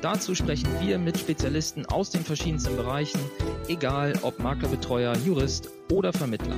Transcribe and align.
Dazu 0.00 0.36
sprechen 0.36 0.68
wir 0.80 0.96
mit 0.96 1.18
Spezialisten 1.18 1.84
aus 1.86 2.10
den 2.10 2.22
verschiedensten 2.22 2.76
Bereichen, 2.76 3.18
egal 3.66 4.16
ob 4.22 4.38
Maklerbetreuer, 4.38 5.16
Jurist 5.16 5.70
oder 5.90 6.12
Vermittler. 6.12 6.56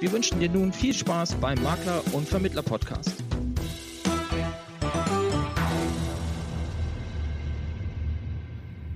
Wir 0.00 0.10
wünschen 0.10 0.40
dir 0.40 0.48
nun 0.48 0.72
viel 0.72 0.92
Spaß 0.92 1.36
beim 1.36 1.62
Makler- 1.62 2.02
und 2.12 2.28
Vermittler-Podcast. 2.28 3.14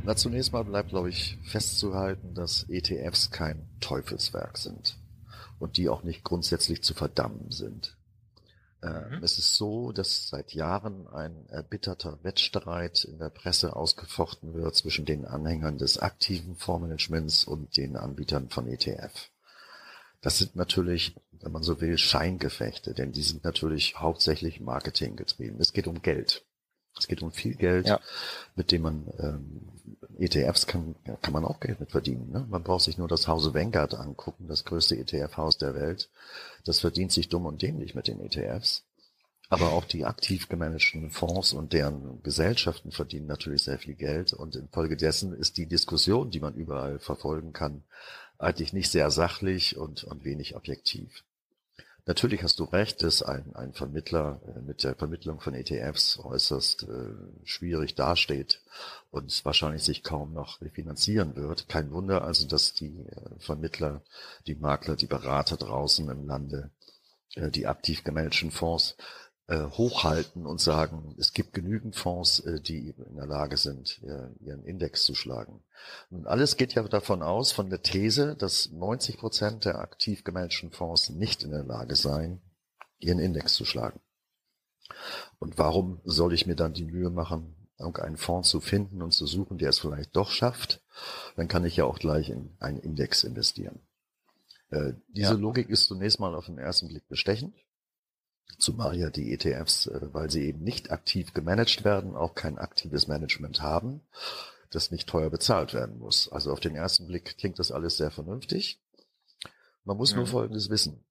Na, 0.03 0.17
zunächst 0.17 0.53
mal 0.53 0.65
bleibt, 0.65 0.89
glaube 0.89 1.11
ich, 1.11 1.39
festzuhalten, 1.45 2.35
dass 2.35 2.67
ETFs 2.69 3.31
kein 3.31 3.69
Teufelswerk 3.81 4.59
sind 4.59 4.99
und 5.61 5.77
die 5.77 5.89
auch 5.89 6.03
nicht 6.03 6.25
grundsätzlich 6.25 6.83
zu 6.83 6.95
verdammen 6.95 7.53
sind. 7.53 7.97
Äh, 8.85 9.17
mhm. 9.17 9.23
Es 9.23 9.39
ist 9.39 9.57
so, 9.57 9.93
dass 9.93 10.29
seit 10.29 10.53
Jahren 10.53 11.09
ein 11.09 11.47
erbitterter 11.49 12.19
Wettstreit 12.23 13.05
in 13.05 13.19
der 13.19 13.31
Presse 13.31 13.75
ausgefochten 13.75 14.55
wird 14.55 14.75
zwischen 14.77 15.05
den 15.05 15.25
Anhängern 15.25 15.79
des 15.79 15.99
aktiven 15.99 16.55
Fondsmanagements 16.57 17.45
und 17.45 17.77
den 17.77 17.97
Anbietern 17.97 18.51
von 18.51 18.67
ETF. 18.69 19.31
Das 20.21 20.39
sind 20.39 20.57
natürlich, 20.57 21.15
wenn 21.33 21.53
man 21.53 21.63
so 21.63 21.81
will, 21.81 21.99
Scheingefechte, 21.99 22.95
denn 22.95 23.13
die 23.13 23.23
sind 23.23 23.45
natürlich 23.45 23.97
hauptsächlich 23.97 24.61
Marketing 24.61 25.17
getrieben. 25.17 25.57
Es 25.61 25.73
geht 25.73 25.87
um 25.87 26.03
Geld. 26.03 26.45
Es 26.99 27.09
geht 27.09 27.23
um 27.23 27.33
viel 27.33 27.55
Geld, 27.57 27.89
ja. 27.89 28.01
mit 28.55 28.71
dem 28.71 28.83
man 28.83 29.07
ähm, 29.19 29.69
ETFs 30.19 30.67
kann, 30.67 30.95
kann 31.23 31.33
man 31.33 31.45
auch 31.45 31.61
Geld 31.61 31.81
mit 31.81 31.91
verdienen. 31.91 32.31
Ne? 32.31 32.47
Man 32.49 32.63
braucht 32.63 32.85
sich 32.85 32.99
nur 32.99 33.09
das 33.09 33.27
Hause 33.27 33.53
Vanguard 33.53 33.95
angucken, 33.95 34.47
das 34.47 34.65
größte 34.65 34.97
ETF-Haus 34.97 35.59
der 35.59 35.75
Welt. 35.75 36.09
Das 36.65 36.81
verdient 36.81 37.13
sich 37.13 37.29
dumm 37.29 37.47
und 37.47 37.63
dämlich 37.63 37.95
mit 37.95 38.07
den 38.07 38.21
ETFs. 38.21 38.85
Aber 39.51 39.73
auch 39.73 39.85
die 39.85 40.05
aktiv 40.05 40.49
gemanagten 40.49 41.11
Fonds 41.11 41.53
und 41.53 41.73
deren 41.73 42.23
Gesellschaften 42.23 42.93
verdienen 42.93 43.27
natürlich 43.27 43.63
sehr 43.63 43.79
viel 43.79 43.95
Geld. 43.95 44.33
Und 44.33 44.57
infolgedessen 44.57 45.35
ist 45.35 45.59
die 45.59 45.67
Diskussion, 45.67 46.31
die 46.31 46.41
man 46.41 46.55
überall 46.55 46.99
verfolgen 46.99 47.53
kann, 47.53 47.83
eigentlich 48.39 48.73
nicht 48.73 48.91
sehr 48.91 49.11
sachlich 49.11 49.77
und, 49.77 50.05
und 50.05 50.25
wenig 50.25 50.57
objektiv. 50.57 51.25
Natürlich 52.07 52.43
hast 52.43 52.59
du 52.59 52.65
recht, 52.65 53.03
dass 53.03 53.23
ein, 53.23 53.55
ein 53.55 53.73
Vermittler 53.73 54.41
äh, 54.47 54.61
mit 54.61 54.85
der 54.85 54.95
Vermittlung 54.95 55.41
von 55.41 55.55
ETFs 55.55 56.19
äußerst 56.19 56.83
äh, 56.83 57.15
schwierig 57.45 57.95
dasteht 57.95 58.61
und 59.11 59.45
wahrscheinlich 59.45 59.83
sich 59.85 60.03
kaum 60.03 60.35
noch 60.35 60.61
refinanzieren 60.61 61.35
wird. 61.35 61.67
Kein 61.69 61.93
Wunder 61.93 62.23
also, 62.23 62.47
dass 62.47 62.75
die 62.75 63.07
äh, 63.07 63.39
Vermittler, 63.39 64.03
die 64.47 64.55
Makler, 64.55 64.97
die 64.97 65.07
Berater 65.07 65.57
draußen 65.57 66.07
im 66.11 66.27
Lande, 66.27 66.71
äh, 67.37 67.51
die 67.51 67.67
aktiv 67.67 68.05
gemanagten 68.05 68.51
Fonds 68.51 68.97
hochhalten 69.49 70.47
und 70.47 70.61
sagen, 70.61 71.15
es 71.19 71.33
gibt 71.35 71.53
genügend 71.53 71.97
Fonds, 71.97 72.41
äh, 72.41 72.61
die 72.61 72.91
in 72.91 73.17
der 73.17 73.27
Lage 73.27 73.57
sind, 73.59 74.01
ihren 74.41 74.65
Index 74.65 75.05
zu 75.05 75.15
schlagen. 75.15 75.63
Und 76.11 76.27
alles 76.27 76.57
geht 76.57 76.75
ja 76.75 76.83
davon 76.85 77.23
aus, 77.23 77.53
von 77.53 77.69
der 77.69 77.83
These, 77.83 78.37
dass 78.37 78.71
90 78.71 79.19
Prozent 79.19 79.65
der 79.67 79.81
aktiv 79.81 80.25
gemanagten 80.25 80.71
Fonds 80.71 81.11
nicht 81.11 81.43
in 81.43 81.51
der 81.51 81.65
Lage 81.65 81.95
seien, 81.95 82.41
ihren 82.99 83.19
Index 83.19 83.55
zu 83.55 83.65
schlagen. 83.65 84.01
Und 85.39 85.59
warum 85.59 86.01
soll 86.05 86.33
ich 86.33 86.47
mir 86.47 86.57
dann 86.57 86.73
die 86.73 86.85
Mühe 86.85 87.11
machen, 87.11 87.55
irgendeinen 87.79 88.17
Fonds 88.17 88.49
zu 88.49 88.61
finden 88.61 89.03
und 89.03 89.13
zu 89.13 89.27
suchen, 89.27 89.59
der 89.59 89.71
es 89.71 89.79
vielleicht 89.79 90.15
doch 90.17 90.31
schafft? 90.31 90.83
Dann 91.37 91.49
kann 91.49 91.65
ich 91.65 91.77
ja 91.77 91.85
auch 91.85 91.99
gleich 91.99 92.31
in 92.31 92.57
einen 92.61 92.79
Index 92.79 93.25
investieren. 93.25 93.81
Äh, 94.71 94.95
diese 95.09 95.35
ja. 95.35 95.39
Logik 95.39 95.69
ist 95.69 95.87
zunächst 95.87 96.21
mal 96.21 96.35
auf 96.35 96.47
den 96.47 96.59
ersten 96.59 96.89
Blick 96.89 97.07
bestechend. 97.09 97.55
Zumal 98.59 98.97
ja 98.97 99.11
die 99.11 99.33
ETFs, 99.33 99.87
äh, 99.87 100.01
weil 100.13 100.31
sie 100.31 100.45
eben 100.45 100.63
nicht 100.63 100.91
aktiv 100.91 101.35
gemanagt 101.35 101.85
werden, 101.85 102.15
auch 102.17 102.35
kein 102.35 102.59
aktives 102.59 103.09
Management 103.09 103.61
haben, 103.63 104.01
das 104.71 104.91
nicht 104.91 105.09
teuer 105.09 105.31
bezahlt 105.31 105.75
werden 105.75 105.99
muss. 105.99 106.31
Also 106.31 106.53
auf 106.53 106.61
den 106.61 106.75
ersten 106.75 107.07
Blick 107.07 107.37
klingt 107.39 107.59
das 107.59 107.71
alles 107.71 107.97
sehr 107.97 108.11
vernünftig. 108.11 108.81
Man 109.85 109.97
muss 109.97 110.13
mhm. 110.13 110.19
nur 110.19 110.27
Folgendes 110.27 110.71
wissen. 110.71 111.05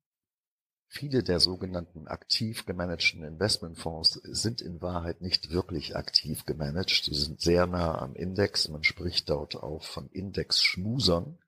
Viele 0.88 1.24
der 1.24 1.40
sogenannten 1.40 2.08
aktiv 2.08 2.68
gemanagten 2.68 3.24
Investmentfonds 3.24 4.22
sind 4.26 4.62
in 4.62 4.80
Wahrheit 4.80 5.22
nicht 5.22 5.50
wirklich 5.50 5.96
aktiv 5.96 6.46
gemanagt. 6.46 7.06
Sie 7.06 7.16
sind 7.16 7.42
sehr 7.42 7.66
nah 7.66 7.98
am 8.00 8.14
Index. 8.16 8.68
Man 8.70 8.84
spricht 8.84 9.28
dort 9.28 9.56
auch 9.56 9.84
von 9.84 10.08
Index-Schmusern. 10.12 11.40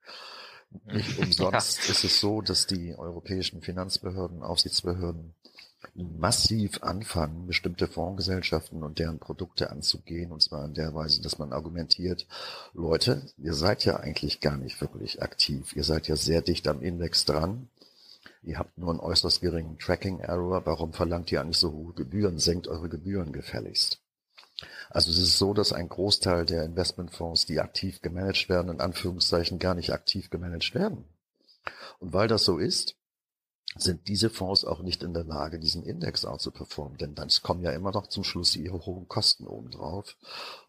Nicht 0.86 1.20
umsonst 1.20 1.86
ja. 1.86 1.92
ist 1.92 2.04
es 2.04 2.20
so, 2.20 2.42
dass 2.42 2.66
die 2.66 2.96
europäischen 2.96 3.62
Finanzbehörden, 3.62 4.42
Aufsichtsbehörden 4.42 5.36
massiv 5.94 6.82
anfangen, 6.84 7.48
bestimmte 7.48 7.88
Fondsgesellschaften 7.88 8.84
und 8.84 9.00
deren 9.00 9.20
Produkte 9.20 9.70
anzugehen, 9.70 10.32
und 10.32 10.42
zwar 10.42 10.66
in 10.66 10.74
der 10.74 10.94
Weise, 10.94 11.22
dass 11.22 11.38
man 11.38 11.54
argumentiert, 11.54 12.28
Leute, 12.74 13.22
ihr 13.38 13.54
seid 13.54 13.86
ja 13.86 13.98
eigentlich 13.98 14.42
gar 14.42 14.58
nicht 14.58 14.82
wirklich 14.82 15.22
aktiv, 15.22 15.76
ihr 15.76 15.84
seid 15.84 16.08
ja 16.08 16.16
sehr 16.16 16.42
dicht 16.42 16.68
am 16.68 16.82
Index 16.82 17.26
dran, 17.26 17.70
ihr 18.44 18.60
habt 18.60 18.78
nur 18.78 18.92
einen 18.92 19.00
äußerst 19.00 19.42
geringen 19.42 19.78
Tracking-Error, 19.80 20.66
warum 20.66 20.94
verlangt 20.94 21.32
ihr 21.32 21.42
eigentlich 21.42 21.58
so 21.58 21.72
hohe 21.72 21.94
Gebühren, 21.94 22.40
senkt 22.40 22.68
eure 22.68 22.90
Gebühren 22.90 23.32
gefälligst. 23.32 24.00
Also 24.90 25.12
es 25.12 25.18
ist 25.18 25.38
so, 25.38 25.54
dass 25.54 25.74
ein 25.74 25.90
Großteil 25.90 26.46
der 26.46 26.64
Investmentfonds, 26.64 27.46
die 27.46 27.60
aktiv 27.60 28.02
gemanagt 28.02 28.48
werden, 28.48 28.72
in 28.72 28.80
Anführungszeichen 28.80 29.60
gar 29.60 29.76
nicht 29.76 29.92
aktiv 29.92 30.30
gemanagt 30.30 30.74
werden. 30.74 31.04
Und 32.00 32.14
weil 32.14 32.28
das 32.28 32.46
so 32.46 32.58
ist, 32.58 32.96
sind 33.76 34.08
diese 34.08 34.30
Fonds 34.30 34.64
auch 34.64 34.82
nicht 34.82 35.04
in 35.04 35.14
der 35.14 35.26
Lage, 35.26 35.60
diesen 35.60 35.84
Index 35.84 36.24
auch 36.26 36.38
zu 36.38 36.52
performen. 36.52 36.98
Denn 36.98 37.14
dann 37.14 37.30
kommen 37.44 37.64
ja 37.64 37.72
immer 37.72 37.92
noch 37.92 38.08
zum 38.08 38.24
Schluss 38.24 38.56
ihre 38.56 38.86
hohen 38.86 39.08
Kosten 39.08 39.48
obendrauf. 39.48 40.18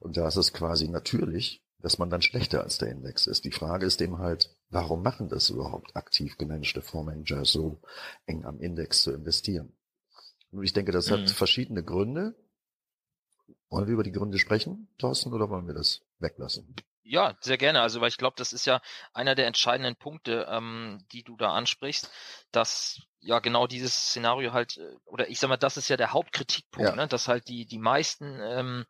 Und 0.00 0.16
da 0.16 0.26
ist 0.26 0.36
es 0.36 0.52
quasi 0.52 0.88
natürlich, 0.88 1.62
dass 1.80 1.98
man 1.98 2.10
dann 2.10 2.22
schlechter 2.22 2.62
als 2.62 2.78
der 2.78 2.90
Index 2.90 3.26
ist. 3.26 3.44
Die 3.44 3.52
Frage 3.52 3.86
ist 3.86 4.00
eben 4.00 4.18
halt, 4.18 4.56
warum 4.70 5.02
machen 5.02 5.28
das 5.28 5.50
überhaupt 5.50 5.94
aktiv 5.94 6.36
gemanagte 6.36 6.82
Fondsmanager 6.82 7.44
so 7.44 7.80
eng 8.26 8.44
am 8.44 8.60
Index 8.60 9.02
zu 9.02 9.12
investieren? 9.12 9.72
Und 10.50 10.64
ich 10.64 10.72
denke, 10.72 10.90
das 10.90 11.10
hat 11.10 11.20
mhm. 11.20 11.28
verschiedene 11.28 11.84
Gründe. 11.84 12.34
Wollen 13.68 13.86
wir 13.86 13.94
über 13.94 14.04
die 14.04 14.12
Gründe 14.12 14.38
sprechen, 14.38 14.88
Thorsten, 14.98 15.32
oder 15.32 15.50
wollen 15.50 15.66
wir 15.66 15.74
das 15.74 16.00
weglassen? 16.18 16.74
Ja, 17.08 17.36
sehr 17.40 17.56
gerne. 17.56 17.80
Also, 17.80 18.00
weil 18.00 18.08
ich 18.08 18.16
glaube, 18.16 18.34
das 18.36 18.52
ist 18.52 18.66
ja 18.66 18.80
einer 19.12 19.36
der 19.36 19.46
entscheidenden 19.46 19.94
Punkte, 19.94 20.46
ähm, 20.50 21.04
die 21.12 21.22
du 21.22 21.36
da 21.36 21.52
ansprichst, 21.52 22.10
dass 22.50 23.00
ja 23.20 23.38
genau 23.38 23.68
dieses 23.68 23.94
Szenario 23.94 24.52
halt, 24.52 24.76
äh, 24.78 24.96
oder 25.04 25.28
ich 25.28 25.38
sag 25.38 25.48
mal, 25.48 25.56
das 25.56 25.76
ist 25.76 25.88
ja 25.88 25.96
der 25.96 26.12
Hauptkritikpunkt, 26.12 26.90
ja. 26.90 26.96
ne, 26.96 27.06
dass 27.06 27.28
halt 27.28 27.46
die, 27.48 27.64
die 27.64 27.78
meisten 27.78 28.40
ähm, 28.42 28.86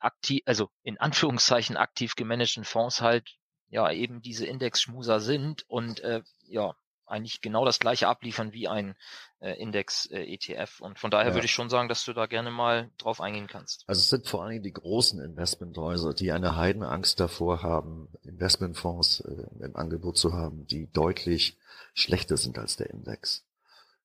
aktiv, 0.00 0.42
also 0.46 0.70
in 0.82 0.98
Anführungszeichen 0.98 1.76
aktiv 1.76 2.14
gemanagten 2.16 2.64
Fonds 2.64 3.02
halt 3.02 3.36
ja 3.68 3.90
eben 3.90 4.22
diese 4.22 4.46
Index-Schmuser 4.46 5.20
sind 5.20 5.68
und 5.68 6.00
äh, 6.00 6.22
ja, 6.46 6.74
eigentlich 7.12 7.40
genau 7.40 7.64
das 7.64 7.78
gleiche 7.78 8.08
abliefern 8.08 8.52
wie 8.52 8.68
ein 8.68 8.96
äh, 9.40 9.52
Index-ETF. 9.60 10.80
Äh, 10.80 10.84
und 10.84 10.98
von 10.98 11.10
daher 11.10 11.28
ja. 11.28 11.34
würde 11.34 11.44
ich 11.44 11.52
schon 11.52 11.70
sagen, 11.70 11.88
dass 11.88 12.04
du 12.04 12.12
da 12.12 12.26
gerne 12.26 12.50
mal 12.50 12.90
drauf 12.98 13.20
eingehen 13.20 13.46
kannst. 13.46 13.84
Also 13.86 14.00
es 14.00 14.08
sind 14.08 14.26
vor 14.26 14.42
allen 14.42 14.52
Dingen 14.52 14.64
die 14.64 14.72
großen 14.72 15.20
Investmenthäuser, 15.20 16.14
die 16.14 16.32
eine 16.32 16.56
Heidenangst 16.56 17.20
davor 17.20 17.62
haben, 17.62 18.08
Investmentfonds 18.22 19.20
äh, 19.20 19.64
im 19.64 19.76
Angebot 19.76 20.16
zu 20.16 20.32
haben, 20.32 20.66
die 20.66 20.90
deutlich 20.90 21.58
schlechter 21.94 22.36
sind 22.36 22.58
als 22.58 22.76
der 22.76 22.90
Index. 22.90 23.44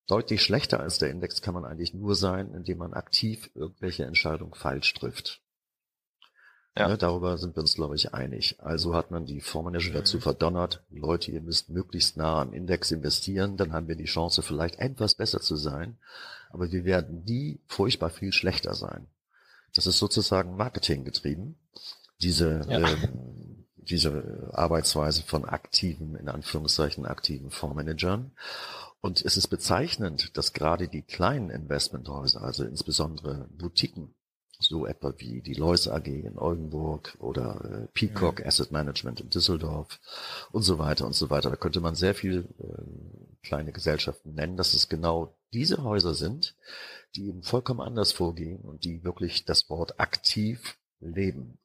Deutlich 0.06 0.42
schlechter 0.42 0.80
als 0.80 0.98
der 0.98 1.10
Index 1.10 1.42
kann 1.42 1.54
man 1.54 1.64
eigentlich 1.64 1.92
nur 1.92 2.14
sein, 2.14 2.54
indem 2.54 2.78
man 2.78 2.94
aktiv 2.94 3.50
irgendwelche 3.54 4.06
Entscheidungen 4.06 4.54
falsch 4.54 4.94
trifft. 4.94 5.42
Ja. 6.78 6.88
Ne, 6.88 6.96
darüber 6.96 7.38
sind 7.38 7.56
wir 7.56 7.62
uns, 7.62 7.74
glaube 7.74 7.96
ich, 7.96 8.14
einig. 8.14 8.56
Also 8.60 8.94
hat 8.94 9.10
man 9.10 9.26
die 9.26 9.40
Fondsmanager 9.40 9.92
dazu 9.92 10.18
mhm. 10.18 10.22
verdonnert, 10.22 10.84
Leute, 10.90 11.32
ihr 11.32 11.40
müsst 11.40 11.70
möglichst 11.70 12.16
nah 12.16 12.40
am 12.40 12.52
Index 12.52 12.92
investieren, 12.92 13.56
dann 13.56 13.72
haben 13.72 13.88
wir 13.88 13.96
die 13.96 14.04
Chance, 14.04 14.42
vielleicht 14.42 14.78
etwas 14.78 15.14
besser 15.14 15.40
zu 15.40 15.56
sein, 15.56 15.98
aber 16.50 16.70
wir 16.70 16.84
werden 16.84 17.24
nie 17.24 17.60
furchtbar 17.66 18.10
viel 18.10 18.32
schlechter 18.32 18.74
sein. 18.74 19.08
Das 19.74 19.86
ist 19.86 19.98
sozusagen 19.98 20.56
Marketing 20.56 21.04
getrieben, 21.04 21.58
diese, 22.22 22.64
ja. 22.68 22.88
ähm, 22.88 23.66
diese 23.76 24.50
Arbeitsweise 24.52 25.22
von 25.22 25.44
aktiven, 25.44 26.14
in 26.14 26.28
Anführungszeichen 26.28 27.06
aktiven 27.06 27.50
Fondsmanagern. 27.50 28.32
Und 29.00 29.24
es 29.24 29.36
ist 29.36 29.48
bezeichnend, 29.48 30.36
dass 30.36 30.52
gerade 30.52 30.88
die 30.88 31.02
kleinen 31.02 31.50
Investmenthäuser, 31.50 32.42
also 32.42 32.64
insbesondere 32.64 33.48
Boutiquen, 33.50 34.14
so 34.60 34.86
etwa 34.86 35.14
wie 35.18 35.40
die 35.40 35.54
Lois 35.54 35.86
AG 35.86 36.06
in 36.06 36.36
Oldenburg 36.36 37.16
oder 37.20 37.64
äh, 37.64 37.86
Peacock 37.94 38.40
mhm. 38.40 38.46
Asset 38.46 38.72
Management 38.72 39.20
in 39.20 39.30
Düsseldorf 39.30 40.00
und 40.50 40.62
so 40.62 40.78
weiter 40.78 41.06
und 41.06 41.14
so 41.14 41.30
weiter. 41.30 41.50
Da 41.50 41.56
könnte 41.56 41.80
man 41.80 41.94
sehr 41.94 42.14
viel 42.14 42.48
äh, 42.58 43.46
kleine 43.46 43.72
Gesellschaften 43.72 44.34
nennen, 44.34 44.56
dass 44.56 44.74
es 44.74 44.88
genau 44.88 45.34
diese 45.52 45.84
Häuser 45.84 46.14
sind, 46.14 46.56
die 47.14 47.28
eben 47.28 47.42
vollkommen 47.42 47.80
anders 47.80 48.12
vorgehen 48.12 48.60
und 48.60 48.84
die 48.84 49.04
wirklich 49.04 49.44
das 49.44 49.70
Wort 49.70 50.00
aktiv 50.00 50.76
leben 51.00 51.58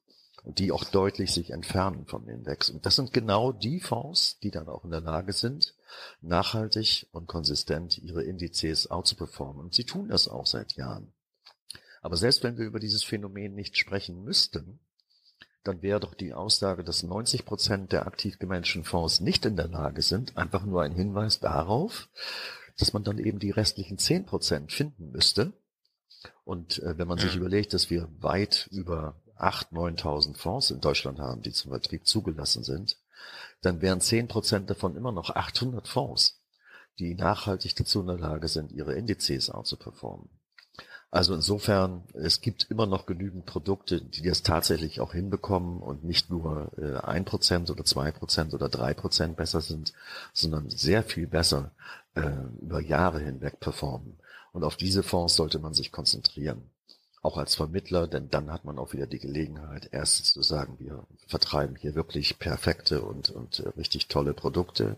und 0.44 0.58
die 0.58 0.70
auch 0.70 0.84
deutlich 0.84 1.32
sich 1.32 1.50
entfernen 1.50 2.06
vom 2.06 2.28
Index. 2.28 2.70
Und 2.70 2.86
das 2.86 2.96
sind 2.96 3.12
genau 3.12 3.50
die 3.50 3.80
Fonds, 3.80 4.38
die 4.40 4.50
dann 4.50 4.68
auch 4.68 4.84
in 4.84 4.90
der 4.90 5.00
Lage 5.00 5.32
sind, 5.32 5.74
nachhaltig 6.20 7.08
und 7.12 7.26
konsistent 7.26 7.98
ihre 7.98 8.22
Indizes 8.22 8.90
outzuperformen. 8.90 9.64
Und 9.64 9.74
sie 9.74 9.84
tun 9.84 10.08
das 10.08 10.28
auch 10.28 10.46
seit 10.46 10.74
Jahren. 10.74 11.13
Aber 12.04 12.18
selbst 12.18 12.42
wenn 12.42 12.58
wir 12.58 12.66
über 12.66 12.80
dieses 12.80 13.02
Phänomen 13.02 13.54
nicht 13.54 13.78
sprechen 13.78 14.24
müssten, 14.24 14.78
dann 15.62 15.80
wäre 15.80 16.00
doch 16.00 16.12
die 16.12 16.34
Aussage, 16.34 16.84
dass 16.84 17.02
90 17.02 17.46
Prozent 17.46 17.92
der 17.92 18.06
aktiv 18.06 18.38
gemanagten 18.38 18.84
Fonds 18.84 19.20
nicht 19.20 19.46
in 19.46 19.56
der 19.56 19.68
Lage 19.68 20.02
sind, 20.02 20.36
einfach 20.36 20.66
nur 20.66 20.82
ein 20.82 20.92
Hinweis 20.92 21.40
darauf, 21.40 22.10
dass 22.78 22.92
man 22.92 23.04
dann 23.04 23.16
eben 23.16 23.38
die 23.38 23.52
restlichen 23.52 23.96
10 23.96 24.26
Prozent 24.26 24.70
finden 24.70 25.12
müsste. 25.12 25.54
Und 26.44 26.82
äh, 26.82 26.98
wenn 26.98 27.08
man 27.08 27.16
sich 27.16 27.36
überlegt, 27.36 27.72
dass 27.72 27.88
wir 27.88 28.10
weit 28.20 28.68
über 28.70 29.18
8.000, 29.38 30.02
9.000 30.02 30.36
Fonds 30.36 30.70
in 30.70 30.82
Deutschland 30.82 31.18
haben, 31.18 31.40
die 31.40 31.52
zum 31.52 31.70
Vertrieb 31.70 32.06
zugelassen 32.06 32.64
sind, 32.64 32.98
dann 33.62 33.80
wären 33.80 34.02
10 34.02 34.28
Prozent 34.28 34.68
davon 34.68 34.94
immer 34.94 35.10
noch 35.10 35.30
800 35.30 35.88
Fonds, 35.88 36.38
die 36.98 37.14
nachhaltig 37.14 37.74
dazu 37.76 38.02
in 38.02 38.08
der 38.08 38.18
Lage 38.18 38.48
sind, 38.48 38.72
ihre 38.72 38.92
Indizes 38.92 39.48
auch 39.48 39.64
zu 39.64 39.78
performen. 39.78 40.28
Also 41.14 41.32
insofern, 41.32 42.02
es 42.14 42.40
gibt 42.40 42.66
immer 42.72 42.86
noch 42.86 43.06
genügend 43.06 43.46
Produkte, 43.46 44.00
die 44.00 44.22
das 44.22 44.42
tatsächlich 44.42 44.98
auch 44.98 45.12
hinbekommen 45.12 45.80
und 45.80 46.02
nicht 46.02 46.28
nur 46.28 46.72
äh, 46.76 46.96
ein 47.06 47.24
Prozent 47.24 47.70
oder 47.70 47.84
zwei 47.84 48.10
Prozent 48.10 48.52
oder 48.52 48.68
drei 48.68 48.94
Prozent 48.94 49.36
besser 49.36 49.60
sind, 49.60 49.92
sondern 50.32 50.70
sehr 50.70 51.04
viel 51.04 51.28
besser 51.28 51.70
äh, 52.16 52.32
über 52.60 52.80
Jahre 52.80 53.20
hinweg 53.20 53.60
performen. 53.60 54.18
Und 54.52 54.64
auf 54.64 54.74
diese 54.74 55.04
Fonds 55.04 55.36
sollte 55.36 55.60
man 55.60 55.72
sich 55.72 55.92
konzentrieren. 55.92 56.68
Auch 57.22 57.36
als 57.36 57.54
Vermittler, 57.54 58.08
denn 58.08 58.28
dann 58.28 58.50
hat 58.50 58.64
man 58.64 58.76
auch 58.80 58.92
wieder 58.92 59.06
die 59.06 59.20
Gelegenheit, 59.20 59.90
erstens 59.92 60.32
zu 60.32 60.42
sagen, 60.42 60.80
wir 60.80 61.06
vertreiben 61.28 61.76
hier 61.76 61.94
wirklich 61.94 62.40
perfekte 62.40 63.02
und, 63.02 63.30
und 63.30 63.60
äh, 63.60 63.68
richtig 63.76 64.08
tolle 64.08 64.34
Produkte. 64.34 64.96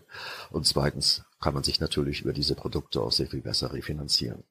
Und 0.49 0.65
zweitens 0.65 1.25
kann 1.39 1.53
man 1.53 1.63
sich 1.63 1.79
natürlich 1.79 2.21
über 2.21 2.33
diese 2.33 2.55
Produkte 2.55 3.01
auch 3.01 3.11
sehr 3.11 3.27
viel 3.27 3.41
besser 3.41 3.71
refinanzieren. 3.71 4.43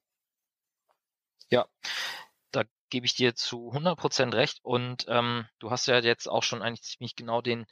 Ja, 1.51 1.67
da 2.53 2.65
gebe 2.91 3.07
ich 3.07 3.15
dir 3.15 3.35
zu 3.35 3.71
100% 3.73 4.35
recht. 4.35 4.61
Und 4.63 5.07
ähm, 5.09 5.47
du 5.59 5.71
hast 5.71 5.87
ja 5.87 5.99
jetzt 6.01 6.29
auch 6.29 6.43
schon 6.43 6.63
eigentlich 6.63 6.83
ziemlich 6.83 7.17
genau 7.17 7.41
den 7.41 7.67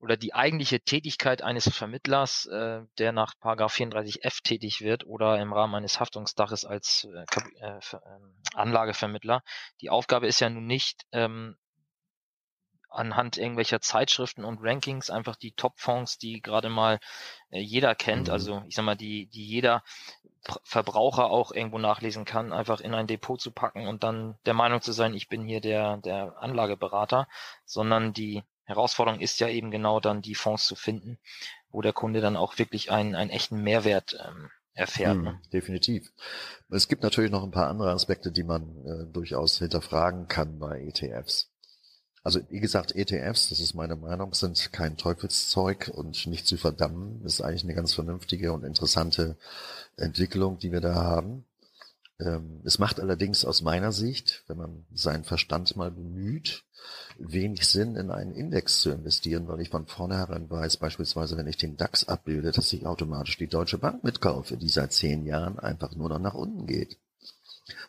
oder 0.00 0.16
die 0.16 0.32
eigentliche 0.32 0.80
Tätigkeit 0.80 1.42
eines 1.42 1.68
Vermittlers, 1.68 2.46
äh, 2.46 2.82
der 2.98 3.12
nach 3.12 3.34
Paragraph 3.40 3.74
34f 3.74 4.42
tätig 4.44 4.80
wird 4.80 5.04
oder 5.04 5.40
im 5.40 5.52
Rahmen 5.52 5.74
eines 5.74 5.98
Haftungsdaches 5.98 6.64
als 6.64 7.08
äh, 7.12 7.24
äh, 7.60 7.80
ähm, 7.92 8.36
Anlagevermittler. 8.54 9.42
Die 9.80 9.90
Aufgabe 9.90 10.28
ist 10.28 10.40
ja 10.40 10.50
nun 10.50 10.66
nicht, 10.66 11.02
ähm, 11.12 11.56
anhand 12.88 13.36
irgendwelcher 13.36 13.80
Zeitschriften 13.80 14.44
und 14.44 14.60
Rankings 14.62 15.10
einfach 15.10 15.36
die 15.36 15.52
Top-Fonds, 15.52 16.18
die 16.18 16.40
gerade 16.40 16.68
mal 16.68 16.98
äh, 17.50 17.60
jeder 17.60 17.94
kennt, 17.94 18.28
mhm. 18.28 18.32
also 18.32 18.62
ich 18.66 18.74
sag 18.74 18.84
mal, 18.84 18.96
die, 18.96 19.26
die 19.26 19.44
jeder 19.44 19.82
Verbraucher 20.64 21.30
auch 21.30 21.52
irgendwo 21.52 21.78
nachlesen 21.78 22.24
kann, 22.24 22.52
einfach 22.52 22.80
in 22.80 22.94
ein 22.94 23.06
Depot 23.06 23.40
zu 23.40 23.50
packen 23.50 23.86
und 23.86 24.02
dann 24.02 24.36
der 24.46 24.54
Meinung 24.54 24.80
zu 24.80 24.92
sein, 24.92 25.14
ich 25.14 25.28
bin 25.28 25.46
hier 25.46 25.60
der, 25.60 25.98
der 25.98 26.40
Anlageberater, 26.40 27.28
sondern 27.64 28.12
die 28.12 28.42
Herausforderung 28.64 29.20
ist 29.20 29.40
ja 29.40 29.48
eben 29.48 29.70
genau 29.70 29.98
dann 30.00 30.22
die 30.22 30.34
Fonds 30.34 30.66
zu 30.66 30.76
finden, 30.76 31.18
wo 31.70 31.82
der 31.82 31.92
Kunde 31.92 32.20
dann 32.20 32.36
auch 32.36 32.58
wirklich 32.58 32.90
einen, 32.90 33.14
einen 33.14 33.30
echten 33.30 33.62
Mehrwert 33.62 34.18
ähm, 34.26 34.50
erfährt. 34.74 35.16
Hm, 35.16 35.22
ne? 35.22 35.40
Definitiv. 35.52 36.12
Es 36.70 36.88
gibt 36.88 37.02
natürlich 37.02 37.30
noch 37.30 37.42
ein 37.42 37.50
paar 37.50 37.68
andere 37.68 37.90
Aspekte, 37.90 38.30
die 38.30 38.44
man 38.44 38.84
äh, 38.86 39.12
durchaus 39.12 39.58
hinterfragen 39.58 40.28
kann 40.28 40.58
bei 40.58 40.80
ETFs. 40.82 41.50
Also 42.24 42.40
wie 42.50 42.60
gesagt, 42.60 42.94
ETFs, 42.94 43.48
das 43.48 43.60
ist 43.60 43.74
meine 43.74 43.96
Meinung, 43.96 44.34
sind 44.34 44.72
kein 44.72 44.96
Teufelszeug 44.96 45.90
und 45.94 46.26
nicht 46.26 46.46
zu 46.46 46.56
verdammen. 46.56 47.20
Das 47.22 47.34
ist 47.34 47.40
eigentlich 47.40 47.64
eine 47.64 47.74
ganz 47.74 47.94
vernünftige 47.94 48.52
und 48.52 48.64
interessante 48.64 49.36
Entwicklung, 49.96 50.58
die 50.58 50.72
wir 50.72 50.80
da 50.80 50.94
haben. 50.94 51.44
Ähm, 52.20 52.60
es 52.64 52.78
macht 52.78 53.00
allerdings 53.00 53.44
aus 53.44 53.62
meiner 53.62 53.92
Sicht, 53.92 54.42
wenn 54.48 54.56
man 54.56 54.84
seinen 54.92 55.24
Verstand 55.24 55.76
mal 55.76 55.90
bemüht, 55.90 56.64
wenig 57.18 57.66
Sinn, 57.66 57.96
in 57.96 58.10
einen 58.10 58.32
Index 58.32 58.80
zu 58.80 58.90
investieren, 58.90 59.48
weil 59.48 59.60
ich 59.60 59.70
von 59.70 59.86
vornherein 59.86 60.50
weiß, 60.50 60.78
beispielsweise 60.78 61.36
wenn 61.36 61.46
ich 61.46 61.56
den 61.56 61.76
DAX 61.76 62.06
abbilde, 62.08 62.52
dass 62.52 62.72
ich 62.72 62.86
automatisch 62.86 63.36
die 63.36 63.48
Deutsche 63.48 63.78
Bank 63.78 64.04
mitkaufe, 64.04 64.56
die 64.56 64.68
seit 64.68 64.92
zehn 64.92 65.24
Jahren 65.26 65.58
einfach 65.58 65.94
nur 65.94 66.08
noch 66.08 66.20
nach 66.20 66.34
unten 66.34 66.66
geht. 66.66 66.98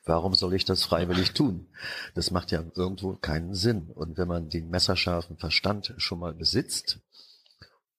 Warum 0.06 0.36
soll 0.36 0.54
ich 0.54 0.66
das 0.66 0.84
freiwillig 0.84 1.34
tun? 1.34 1.68
Das 2.16 2.32
macht 2.32 2.52
ja 2.52 2.64
irgendwo 2.76 3.14
keinen 3.16 3.54
Sinn. 3.54 3.92
Und 3.94 4.18
wenn 4.18 4.28
man 4.28 4.50
den 4.50 4.70
messerscharfen 4.70 5.38
Verstand 5.38 5.94
schon 5.98 6.20
mal 6.20 6.34
besitzt, 6.34 7.00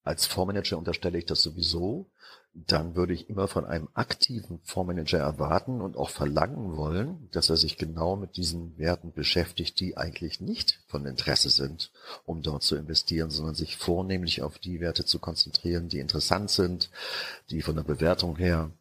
als 0.03 0.27
Fondsmanager 0.27 0.79
unterstelle 0.79 1.19
ich 1.19 1.27
das 1.27 1.43
sowieso, 1.43 2.11
dann 2.53 2.97
würde 2.97 3.13
ich 3.13 3.31
immer 3.31 3.47
von 3.47 3.65
einem 3.65 3.89
aktiven 3.95 4.61
Fondsmanager 4.65 5.19
erwarten 5.19 5.81
und 5.81 5.97
auch 5.97 6.11
verlangen 6.11 6.77
wollen, 6.77 7.29
dass 7.31 7.49
er 7.49 7.57
sich 7.57 7.79
genau 7.79 8.17
mit 8.17 8.37
diesen 8.37 8.77
Werten 8.77 9.13
beschäftigt, 9.13 9.79
die 9.79 9.97
eigentlich 9.97 10.41
nicht 10.41 10.81
von 10.89 11.07
Interesse 11.07 11.51
sind, 11.51 11.93
um 12.25 12.43
dort 12.43 12.65
zu 12.65 12.75
investieren, 12.75 13.31
sondern 13.31 13.55
sich 13.55 13.77
vornehmlich 13.77 14.43
auf 14.43 14.59
die 14.59 14.81
Werte 14.81 15.05
zu 15.05 15.21
konzentrieren, 15.21 15.89
die 15.89 16.01
interessant 16.01 16.51
sind, 16.51 16.91
die 17.51 17.63
von 17.63 17.77
der 17.77 17.85
Bewertung 17.85 18.37
her 18.37 18.73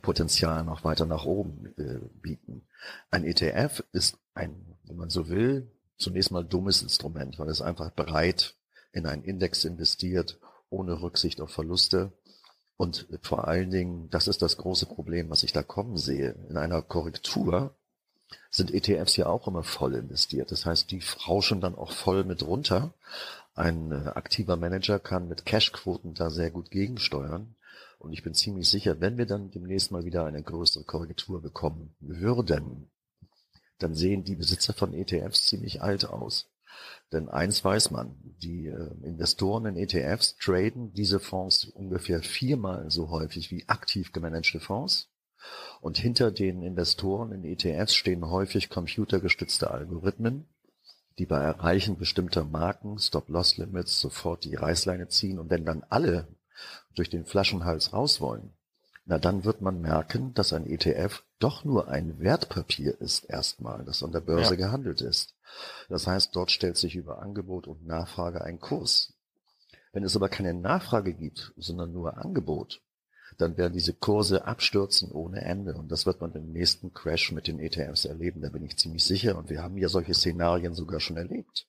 Potenzial 0.00 0.64
noch 0.64 0.84
weiter 0.84 1.06
nach 1.06 1.24
oben 1.24 1.74
äh, 1.76 1.98
bieten. 2.20 2.66
Ein 3.10 3.24
ETF 3.24 3.84
ist 3.92 4.18
ein, 4.34 4.76
wenn 4.84 4.96
man 4.96 5.10
so 5.10 5.28
will, 5.28 5.70
zunächst 5.98 6.30
mal 6.30 6.44
dummes 6.44 6.82
Instrument, 6.82 7.38
weil 7.38 7.48
es 7.48 7.60
einfach 7.60 7.90
bereit 7.90 8.56
in 8.92 9.06
einen 9.06 9.24
Index 9.24 9.64
investiert, 9.64 10.38
ohne 10.70 11.00
Rücksicht 11.00 11.40
auf 11.40 11.50
Verluste. 11.50 12.12
Und 12.76 13.06
vor 13.22 13.46
allen 13.46 13.70
Dingen, 13.70 14.08
das 14.10 14.28
ist 14.28 14.42
das 14.42 14.56
große 14.56 14.86
Problem, 14.86 15.30
was 15.30 15.42
ich 15.42 15.52
da 15.52 15.62
kommen 15.62 15.96
sehe. 15.98 16.34
In 16.48 16.56
einer 16.56 16.82
Korrektur 16.82 17.74
sind 18.50 18.72
ETFs 18.72 19.16
ja 19.16 19.26
auch 19.26 19.46
immer 19.46 19.62
voll 19.62 19.94
investiert. 19.94 20.50
Das 20.50 20.66
heißt, 20.66 20.90
die 20.90 21.02
rauschen 21.26 21.60
dann 21.60 21.74
auch 21.74 21.92
voll 21.92 22.24
mit 22.24 22.42
runter. 22.42 22.94
Ein 23.54 23.92
äh, 23.92 24.08
aktiver 24.08 24.56
Manager 24.56 24.98
kann 24.98 25.28
mit 25.28 25.44
Cashquoten 25.44 26.14
da 26.14 26.30
sehr 26.30 26.50
gut 26.50 26.70
gegensteuern. 26.70 27.54
Und 28.02 28.12
ich 28.12 28.24
bin 28.24 28.34
ziemlich 28.34 28.68
sicher, 28.68 29.00
wenn 29.00 29.16
wir 29.16 29.26
dann 29.26 29.52
demnächst 29.52 29.92
mal 29.92 30.04
wieder 30.04 30.24
eine 30.24 30.42
größere 30.42 30.82
Korrektur 30.82 31.40
bekommen 31.40 31.94
würden, 32.00 32.90
dann 33.78 33.94
sehen 33.94 34.24
die 34.24 34.34
Besitzer 34.34 34.72
von 34.72 34.92
ETFs 34.92 35.46
ziemlich 35.46 35.82
alt 35.82 36.06
aus. 36.06 36.50
Denn 37.12 37.28
eins 37.28 37.64
weiß 37.64 37.92
man, 37.92 38.16
die 38.42 38.66
äh, 38.66 38.90
Investoren 39.04 39.66
in 39.66 39.76
ETFs 39.76 40.36
traden 40.36 40.92
diese 40.92 41.20
Fonds 41.20 41.66
ungefähr 41.66 42.22
viermal 42.22 42.90
so 42.90 43.08
häufig 43.10 43.52
wie 43.52 43.68
aktiv 43.68 44.10
gemanagte 44.10 44.58
Fonds. 44.58 45.08
Und 45.80 45.96
hinter 45.96 46.32
den 46.32 46.64
Investoren 46.64 47.30
in 47.30 47.44
ETFs 47.44 47.94
stehen 47.94 48.28
häufig 48.28 48.68
computergestützte 48.68 49.70
Algorithmen, 49.70 50.48
die 51.18 51.26
bei 51.26 51.38
Erreichen 51.38 51.98
bestimmter 51.98 52.44
Marken, 52.44 52.98
Stop-Loss-Limits, 52.98 54.00
sofort 54.00 54.42
die 54.42 54.56
Reißleine 54.56 55.06
ziehen. 55.06 55.38
Und 55.38 55.50
wenn 55.50 55.64
dann 55.64 55.84
alle 55.88 56.26
durch 56.94 57.10
den 57.10 57.24
Flaschenhals 57.24 57.92
raus 57.92 58.20
wollen, 58.20 58.52
na 59.04 59.18
dann 59.18 59.44
wird 59.44 59.60
man 59.60 59.80
merken, 59.80 60.32
dass 60.34 60.52
ein 60.52 60.66
ETF 60.66 61.22
doch 61.38 61.64
nur 61.64 61.88
ein 61.88 62.20
Wertpapier 62.20 63.00
ist 63.00 63.24
erstmal, 63.24 63.84
das 63.84 64.02
an 64.02 64.12
der 64.12 64.20
Börse 64.20 64.54
ja. 64.54 64.66
gehandelt 64.66 65.00
ist. 65.00 65.34
Das 65.88 66.06
heißt, 66.06 66.34
dort 66.34 66.50
stellt 66.50 66.76
sich 66.76 66.94
über 66.94 67.20
Angebot 67.20 67.66
und 67.66 67.86
Nachfrage 67.86 68.42
ein 68.42 68.60
Kurs. 68.60 69.12
Wenn 69.92 70.04
es 70.04 70.16
aber 70.16 70.28
keine 70.28 70.54
Nachfrage 70.54 71.12
gibt, 71.12 71.52
sondern 71.56 71.92
nur 71.92 72.16
Angebot, 72.16 72.80
dann 73.38 73.56
werden 73.56 73.72
diese 73.72 73.92
Kurse 73.92 74.44
abstürzen 74.44 75.10
ohne 75.10 75.42
Ende. 75.42 75.74
Und 75.74 75.90
das 75.90 76.06
wird 76.06 76.20
man 76.20 76.32
im 76.32 76.52
nächsten 76.52 76.92
Crash 76.92 77.32
mit 77.32 77.46
den 77.46 77.58
ETFs 77.58 78.04
erleben, 78.04 78.40
da 78.40 78.48
bin 78.48 78.64
ich 78.64 78.76
ziemlich 78.76 79.04
sicher. 79.04 79.36
Und 79.36 79.50
wir 79.50 79.62
haben 79.62 79.76
ja 79.76 79.88
solche 79.88 80.14
Szenarien 80.14 80.74
sogar 80.74 81.00
schon 81.00 81.16
erlebt. 81.16 81.66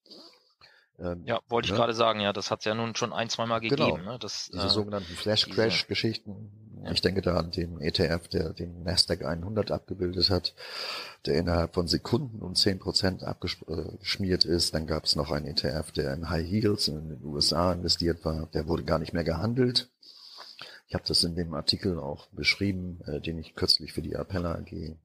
Ähm, 1.03 1.24
ja, 1.25 1.39
wollte 1.50 1.69
ne? 1.69 1.74
ich 1.74 1.77
gerade 1.77 1.93
sagen, 1.93 2.19
ja, 2.22 2.31
das 2.33 2.50
hat 2.50 2.60
es 2.60 2.65
ja 2.65 2.74
nun 2.74 2.95
schon 2.95 3.13
ein, 3.13 3.29
zweimal 3.29 3.60
gegeben. 3.60 3.98
Genau. 3.98 4.12
Ne? 4.13 4.19
Das, 4.19 4.50
diese 4.53 4.67
äh, 4.67 4.69
sogenannten 4.69 5.13
Flash-Crash-Geschichten. 5.13 6.51
Ja. 6.83 6.91
Ich 6.91 7.01
denke 7.01 7.22
da 7.22 7.38
an 7.38 7.51
den 7.51 7.79
ETF, 7.79 8.27
der 8.27 8.53
den 8.53 8.83
Nasdaq 8.83 9.24
100 9.24 9.72
abgebildet 9.72 10.29
hat, 10.29 10.53
der 11.25 11.36
innerhalb 11.36 11.74
von 11.74 11.88
Sekunden 11.88 12.41
um 12.41 12.53
10% 12.53 13.24
abgeschmiert 13.24 14.45
ist. 14.45 14.74
Dann 14.74 14.88
gab 14.88 15.05
es 15.05 15.15
noch 15.15 15.31
einen 15.31 15.48
ETF, 15.48 15.91
der 15.91 16.13
in 16.13 16.29
High 16.29 16.45
Heels 16.45 16.88
in 16.88 17.10
den 17.10 17.24
USA 17.24 17.72
investiert 17.74 18.25
war. 18.25 18.48
Der 18.53 18.67
wurde 18.67 18.83
gar 18.83 19.00
nicht 19.00 19.13
mehr 19.13 19.24
gehandelt. 19.24 19.89
Ich 20.88 20.95
habe 20.95 21.05
das 21.07 21.24
in 21.24 21.36
dem 21.36 21.53
Artikel 21.53 21.98
auch 22.00 22.27
beschrieben, 22.27 23.00
äh, 23.07 23.19
den 23.19 23.39
ich 23.39 23.55
kürzlich 23.55 23.93
für 23.93 24.01
die 24.01 24.15
Appella 24.15 24.55
AG 24.55 24.95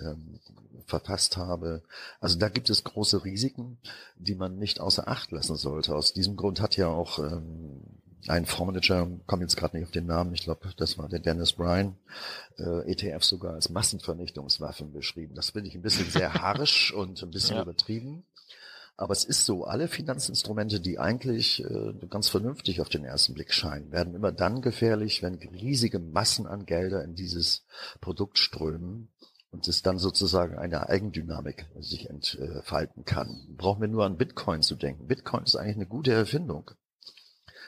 ähm, 0.00 0.40
verfasst 0.86 1.36
habe. 1.36 1.82
Also 2.20 2.38
da 2.38 2.48
gibt 2.48 2.70
es 2.70 2.84
große 2.84 3.24
Risiken, 3.24 3.78
die 4.16 4.34
man 4.34 4.58
nicht 4.58 4.80
außer 4.80 5.08
Acht 5.08 5.32
lassen 5.32 5.56
sollte. 5.56 5.94
Aus 5.94 6.12
diesem 6.12 6.36
Grund 6.36 6.60
hat 6.60 6.76
ja 6.76 6.88
auch 6.88 7.18
ähm, 7.18 7.82
ein 8.28 8.46
Fondsmanager, 8.46 9.08
komme 9.26 9.42
jetzt 9.42 9.56
gerade 9.56 9.76
nicht 9.76 9.86
auf 9.86 9.92
den 9.92 10.06
Namen, 10.06 10.34
ich 10.34 10.42
glaube, 10.42 10.68
das 10.76 10.98
war 10.98 11.08
der 11.08 11.20
Dennis 11.20 11.52
Bryan, 11.52 11.96
äh, 12.58 12.90
ETF 12.90 13.24
sogar 13.24 13.54
als 13.54 13.68
Massenvernichtungswaffen 13.68 14.92
beschrieben. 14.92 15.34
Das 15.34 15.50
finde 15.50 15.68
ich 15.68 15.74
ein 15.74 15.82
bisschen 15.82 16.10
sehr 16.10 16.34
harsch 16.42 16.92
und 16.92 17.22
ein 17.22 17.30
bisschen 17.30 17.56
ja. 17.56 17.62
übertrieben. 17.62 18.24
Aber 18.98 19.12
es 19.12 19.24
ist 19.24 19.44
so, 19.44 19.64
alle 19.64 19.88
Finanzinstrumente, 19.88 20.80
die 20.80 20.98
eigentlich 20.98 21.62
äh, 21.62 21.92
ganz 22.08 22.30
vernünftig 22.30 22.80
auf 22.80 22.88
den 22.88 23.04
ersten 23.04 23.34
Blick 23.34 23.52
scheinen, 23.52 23.92
werden 23.92 24.14
immer 24.14 24.32
dann 24.32 24.62
gefährlich, 24.62 25.22
wenn 25.22 25.34
riesige 25.34 25.98
Massen 25.98 26.46
an 26.46 26.64
Gelder 26.64 27.04
in 27.04 27.14
dieses 27.14 27.66
Produkt 28.00 28.38
strömen 28.38 29.08
und 29.56 29.66
es 29.68 29.80
dann 29.80 29.98
sozusagen 29.98 30.58
eine 30.58 30.90
Eigendynamik 30.90 31.64
sich 31.80 32.10
entfalten 32.10 33.06
kann. 33.06 33.54
Brauchen 33.56 33.80
wir 33.80 33.88
nur 33.88 34.04
an 34.04 34.18
Bitcoin 34.18 34.60
zu 34.60 34.74
denken. 34.74 35.06
Bitcoin 35.06 35.44
ist 35.44 35.56
eigentlich 35.56 35.76
eine 35.76 35.86
gute 35.86 36.12
Erfindung. 36.12 36.72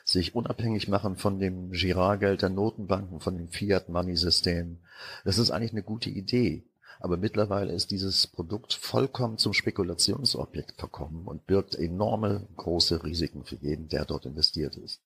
Sich 0.04 0.34
unabhängig 0.34 0.86
machen 0.88 1.16
von 1.16 1.40
dem 1.40 1.70
Girardgeld 1.70 2.42
der 2.42 2.50
Notenbanken, 2.50 3.20
von 3.20 3.38
dem 3.38 3.48
Fiat-Money-System. 3.48 4.80
Das 5.24 5.38
ist 5.38 5.50
eigentlich 5.50 5.72
eine 5.72 5.82
gute 5.82 6.10
Idee. 6.10 6.66
Aber 7.00 7.16
mittlerweile 7.16 7.72
ist 7.72 7.90
dieses 7.90 8.26
Produkt 8.26 8.74
vollkommen 8.74 9.38
zum 9.38 9.54
Spekulationsobjekt 9.54 10.78
verkommen 10.78 11.26
und 11.26 11.46
birgt 11.46 11.74
enorme 11.74 12.46
große 12.56 13.02
Risiken 13.02 13.44
für 13.44 13.56
jeden, 13.56 13.88
der 13.88 14.04
dort 14.04 14.26
investiert 14.26 14.76
ist. 14.76 15.00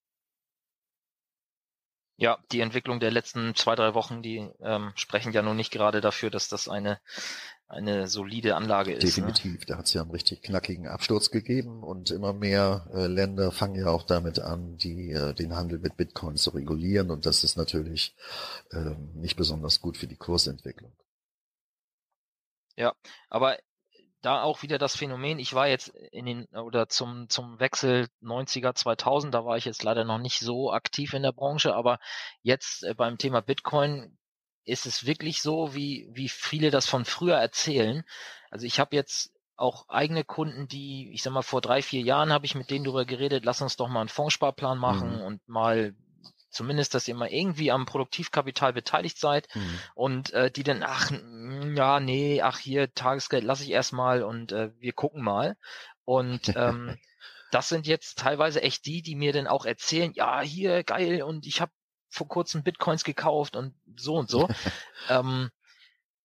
Ja, 2.16 2.38
die 2.52 2.60
Entwicklung 2.60 3.00
der 3.00 3.10
letzten 3.10 3.54
zwei, 3.54 3.74
drei 3.74 3.94
Wochen, 3.94 4.22
die 4.22 4.48
ähm, 4.60 4.92
sprechen 4.94 5.32
ja 5.32 5.42
nun 5.42 5.56
nicht 5.56 5.72
gerade 5.72 6.00
dafür, 6.00 6.30
dass 6.30 6.48
das 6.48 6.68
eine, 6.68 7.00
eine 7.68 8.06
solide 8.06 8.54
Anlage 8.54 8.92
ist. 8.92 9.02
Ne? 9.02 9.08
Definitiv, 9.08 9.60
ne? 9.60 9.66
da 9.66 9.78
hat 9.78 9.86
es 9.86 9.94
ja 9.94 10.02
einen 10.02 10.10
richtig 10.10 10.42
knackigen 10.42 10.86
Absturz 10.86 11.30
gegeben 11.30 11.82
und 11.82 12.10
immer 12.10 12.32
mehr 12.32 12.86
äh, 12.94 13.06
Länder 13.06 13.50
fangen 13.50 13.76
ja 13.76 13.86
auch 13.88 14.04
damit 14.04 14.38
an, 14.38 14.76
die 14.76 15.10
äh, 15.12 15.32
den 15.34 15.56
Handel 15.56 15.78
mit 15.78 15.96
Bitcoin 15.96 16.36
zu 16.36 16.50
regulieren 16.50 17.10
und 17.10 17.24
das 17.26 17.44
ist 17.44 17.56
natürlich 17.56 18.14
äh, 18.70 18.94
nicht 19.14 19.36
besonders 19.36 19.80
gut 19.80 19.96
für 19.96 20.06
die 20.06 20.16
Kursentwicklung. 20.16 20.92
Ja, 22.76 22.94
aber 23.28 23.58
da 24.22 24.42
auch 24.42 24.62
wieder 24.62 24.78
das 24.78 24.96
Phänomen, 24.96 25.38
ich 25.38 25.52
war 25.52 25.68
jetzt 25.68 25.88
in 25.88 26.26
den, 26.26 26.46
oder 26.46 26.88
zum, 26.88 27.28
zum 27.28 27.58
Wechsel 27.58 28.08
90er, 28.22 28.74
2000, 28.74 29.34
da 29.34 29.44
war 29.44 29.56
ich 29.56 29.64
jetzt 29.64 29.82
leider 29.82 30.04
noch 30.04 30.18
nicht 30.18 30.38
so 30.38 30.72
aktiv 30.72 31.12
in 31.12 31.22
der 31.22 31.32
Branche, 31.32 31.74
aber 31.74 31.98
jetzt 32.42 32.84
äh, 32.84 32.94
beim 32.94 33.18
Thema 33.18 33.42
Bitcoin 33.42 34.16
ist 34.64 34.86
es 34.86 35.06
wirklich 35.06 35.42
so, 35.42 35.74
wie, 35.74 36.08
wie 36.12 36.28
viele 36.28 36.70
das 36.70 36.88
von 36.88 37.04
früher 37.04 37.36
erzählen. 37.36 38.04
Also 38.50 38.64
ich 38.64 38.78
habe 38.78 38.94
jetzt 38.94 39.32
auch 39.56 39.88
eigene 39.88 40.24
Kunden, 40.24 40.68
die, 40.68 41.12
ich 41.12 41.22
sag 41.22 41.32
mal, 41.32 41.42
vor 41.42 41.60
drei, 41.60 41.82
vier 41.82 42.00
Jahren 42.00 42.32
habe 42.32 42.46
ich 42.46 42.54
mit 42.54 42.70
denen 42.70 42.84
darüber 42.84 43.04
geredet, 43.04 43.44
lass 43.44 43.60
uns 43.60 43.76
doch 43.76 43.88
mal 43.88 44.00
einen 44.00 44.08
Fondssparplan 44.08 44.78
machen 44.78 45.16
mhm. 45.16 45.22
und 45.22 45.48
mal 45.48 45.94
zumindest, 46.52 46.94
dass 46.94 47.08
ihr 47.08 47.14
mal 47.14 47.28
irgendwie 47.28 47.70
am 47.70 47.86
Produktivkapital 47.86 48.72
beteiligt 48.72 49.18
seid 49.18 49.48
mhm. 49.54 49.78
und 49.94 50.32
äh, 50.32 50.50
die 50.50 50.62
dann, 50.62 50.82
ach, 50.82 51.10
ja, 51.74 52.00
nee, 52.00 52.42
ach 52.42 52.58
hier, 52.58 52.92
Tagesgeld 52.94 53.44
lasse 53.44 53.64
ich 53.64 53.70
erstmal 53.70 54.22
und 54.22 54.52
äh, 54.52 54.70
wir 54.78 54.92
gucken 54.92 55.22
mal. 55.22 55.56
Und 56.04 56.52
ähm, 56.56 56.98
das 57.50 57.68
sind 57.68 57.86
jetzt 57.86 58.18
teilweise 58.18 58.62
echt 58.62 58.86
die, 58.86 59.02
die 59.02 59.14
mir 59.14 59.32
dann 59.32 59.46
auch 59.46 59.64
erzählen, 59.64 60.12
ja, 60.14 60.40
hier, 60.40 60.84
geil, 60.84 61.22
und 61.22 61.46
ich 61.46 61.60
habe 61.60 61.72
vor 62.08 62.28
kurzem 62.28 62.62
Bitcoins 62.62 63.04
gekauft 63.04 63.56
und 63.56 63.74
so 63.96 64.16
und 64.16 64.30
so. 64.30 64.48
ähm, 65.08 65.50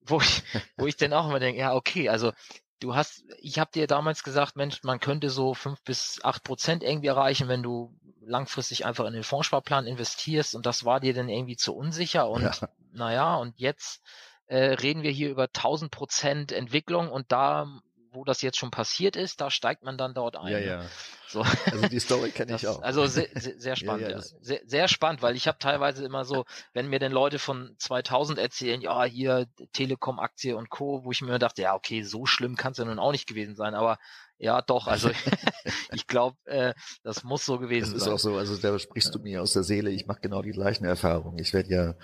wo 0.02 0.22
ich, 0.22 0.44
wo 0.78 0.88
ich 0.88 0.96
dann 0.96 1.14
auch 1.14 1.28
immer 1.28 1.40
denke, 1.40 1.60
ja, 1.60 1.74
okay, 1.74 2.10
also 2.10 2.32
du 2.80 2.96
hast, 2.96 3.24
ich 3.40 3.60
habe 3.60 3.72
dir 3.74 3.88
damals 3.88 4.24
gesagt, 4.24 4.56
Mensch, 4.56 4.84
man 4.84 5.00
könnte 5.00 5.30
so 5.30 5.54
fünf 5.54 5.82
bis 5.84 6.20
acht 6.24 6.44
Prozent 6.44 6.84
irgendwie 6.84 7.08
erreichen, 7.08 7.48
wenn 7.48 7.64
du 7.64 7.94
langfristig 8.28 8.86
einfach 8.86 9.06
in 9.06 9.14
den 9.14 9.24
Fondssparplan 9.24 9.88
investierst 9.88 10.56
und 10.56 10.66
das 10.66 10.86
war 10.86 11.00
dir 11.00 11.14
dann 11.14 11.30
irgendwie 11.30 11.56
zu 11.56 11.76
unsicher 11.76 12.30
und 12.30 12.44
ja. 12.44 12.70
naja, 12.92 13.36
und 13.36 13.58
jetzt 13.60 14.02
äh, 14.48 14.58
reden 14.58 15.04
wir 15.04 15.12
hier 15.12 15.30
über 15.30 15.44
1000 15.44 15.92
Prozent 15.92 16.52
Entwicklung 16.52 17.10
und 17.10 17.32
da 17.32 17.68
wo 18.12 18.24
das 18.24 18.42
jetzt 18.42 18.58
schon 18.58 18.72
passiert 18.72 19.16
ist, 19.16 19.42
da 19.42 19.50
steigt 19.50 19.84
man 19.84 19.98
dann 19.98 20.14
dort 20.14 20.36
ein. 20.36 20.52
Ja, 20.52 20.60
ja. 20.60 20.86
So. 21.28 21.42
Also 21.42 21.88
die 21.90 22.00
Story 22.00 22.32
kenne 22.32 22.56
ich 22.56 22.68
auch. 22.68 22.82
Also 22.82 23.06
sehr, 23.06 23.28
sehr, 23.36 23.76
spannend. 23.76 24.10
ja, 24.10 24.18
ja. 24.18 24.22
Sehr, 24.22 24.62
sehr 24.66 24.88
spannend, 24.88 25.22
weil 25.22 25.36
ich 25.36 25.48
habe 25.48 25.58
teilweise 25.60 26.06
immer 26.06 26.26
so, 26.26 26.46
wenn 26.74 26.88
mir 26.88 27.00
denn 27.00 27.12
Leute 27.12 27.40
von 27.40 27.76
2000 27.80 28.40
erzählen, 28.40 28.82
ja, 28.82 29.04
hier 29.04 29.48
Telekom-Aktie 29.74 30.56
und 30.56 30.70
Co., 30.70 31.04
wo 31.04 31.12
ich 31.12 31.22
mir 31.22 31.40
dachte, 31.40 31.62
ja, 31.64 31.76
okay, 31.76 32.04
so 32.04 32.26
schlimm 32.26 32.56
kann 32.56 32.72
es 32.72 32.78
ja 32.78 32.86
nun 32.86 33.00
auch 33.00 33.12
nicht 33.12 33.28
gewesen 33.28 33.56
sein, 33.56 33.76
aber 33.76 33.98
ja, 34.40 34.62
doch, 34.62 34.88
also 34.88 35.10
ich 35.94 36.06
glaube, 36.06 36.38
äh, 36.46 36.74
das 37.04 37.24
muss 37.24 37.46
so 37.46 37.58
gewesen 37.58 37.88
sein. 37.88 37.94
Das 37.96 38.04
ist 38.04 38.14
auch 38.14 38.20
so, 38.20 38.38
also 38.38 38.56
da 38.56 38.78
sprichst 38.78 39.14
du 39.14 39.20
mir 39.20 39.42
aus 39.42 39.54
der 39.54 39.64
Seele, 39.64 39.90
ich 39.90 40.06
mache 40.06 40.20
genau 40.22 40.44
die 40.44 40.52
gleichen 40.52 40.86
Erfahrungen. 40.86 41.40
Ich 41.40 41.54
werde 41.54 41.70
ja, 41.70 41.96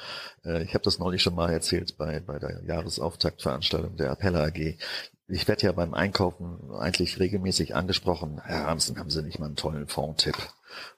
äh, 0.44 0.64
ich 0.64 0.74
habe 0.74 0.84
das 0.84 0.98
neulich 0.98 1.22
schon 1.22 1.36
mal 1.36 1.52
erzählt 1.52 1.96
bei, 1.98 2.20
bei 2.22 2.40
der 2.40 2.64
Jahresauftaktveranstaltung 2.66 3.98
der 3.98 4.12
Appella 4.12 4.46
AG 4.46 4.78
ich 5.28 5.48
werde 5.48 5.66
ja 5.66 5.72
beim 5.72 5.94
Einkaufen 5.94 6.72
eigentlich 6.76 7.20
regelmäßig 7.20 7.76
angesprochen, 7.76 8.42
Herr 8.44 8.66
Ramsen, 8.66 9.00
haben 9.00 9.10
Sie 9.10 9.24
nicht 9.24 9.40
mal 9.40 9.48
einen 9.48 9.56
tollen 9.56 9.88
Fondtipp? 9.88 10.36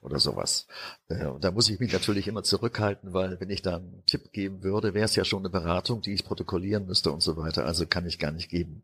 Oder 0.02 0.18
sowas. 0.18 0.66
Äh, 1.08 1.26
und 1.26 1.44
da 1.44 1.50
muss 1.50 1.68
ich 1.68 1.78
mich 1.80 1.92
natürlich 1.92 2.28
immer 2.28 2.42
zurückhalten, 2.42 3.12
weil 3.12 3.40
wenn 3.40 3.50
ich 3.50 3.62
da 3.62 3.76
einen 3.76 4.02
Tipp 4.06 4.32
geben 4.32 4.62
würde, 4.62 4.94
wäre 4.94 5.04
es 5.04 5.16
ja 5.16 5.24
schon 5.24 5.40
eine 5.40 5.50
Beratung, 5.50 6.02
die 6.02 6.12
ich 6.12 6.24
protokollieren 6.24 6.86
müsste 6.86 7.12
und 7.12 7.22
so 7.22 7.36
weiter. 7.36 7.66
Also 7.66 7.86
kann 7.86 8.06
ich 8.06 8.18
gar 8.18 8.32
nicht 8.32 8.48
geben. 8.48 8.82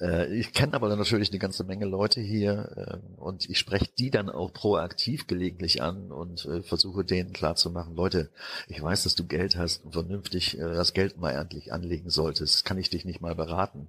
Äh, 0.00 0.34
ich 0.34 0.52
kenne 0.52 0.74
aber 0.74 0.94
natürlich 0.94 1.30
eine 1.30 1.38
ganze 1.38 1.64
Menge 1.64 1.86
Leute 1.86 2.20
hier 2.20 3.00
äh, 3.16 3.20
und 3.20 3.48
ich 3.48 3.58
spreche 3.58 3.88
die 3.98 4.10
dann 4.10 4.28
auch 4.30 4.52
proaktiv 4.52 5.26
gelegentlich 5.26 5.82
an 5.82 6.10
und 6.12 6.48
versuche 6.62 7.04
denen 7.04 7.32
klarzumachen, 7.32 7.94
Leute, 7.94 8.30
ich 8.68 8.82
weiß, 8.82 9.04
dass 9.04 9.14
du 9.14 9.26
Geld 9.26 9.56
hast 9.56 9.84
und 9.84 9.92
vernünftig 9.92 10.56
das 10.58 10.92
Geld 10.92 11.18
mal 11.18 11.32
endlich 11.32 11.72
anlegen 11.72 12.10
solltest. 12.10 12.64
Kann 12.64 12.78
ich 12.78 12.90
dich 12.90 13.04
nicht 13.04 13.20
mal 13.20 13.34
beraten? 13.34 13.88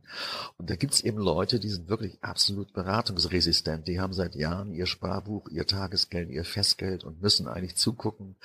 Und 0.57 0.69
da 0.69 0.75
gibt's 0.75 1.01
eben 1.01 1.17
Leute, 1.17 1.59
die 1.59 1.69
sind 1.69 1.89
wirklich 1.89 2.17
absolut 2.21 2.73
beratungsresistent. 2.73 3.87
Die 3.87 3.99
haben 3.99 4.13
seit 4.13 4.35
Jahren 4.35 4.73
ihr 4.73 4.85
Sparbuch, 4.85 5.49
ihr 5.49 5.65
Tagesgeld, 5.65 6.29
ihr 6.29 6.38
ihr 6.39 6.45
Festgeld 6.45 7.03
und 7.03 7.21
müssen 7.21 7.47
eigentlich 7.47 7.75
zugucken, 7.75 8.35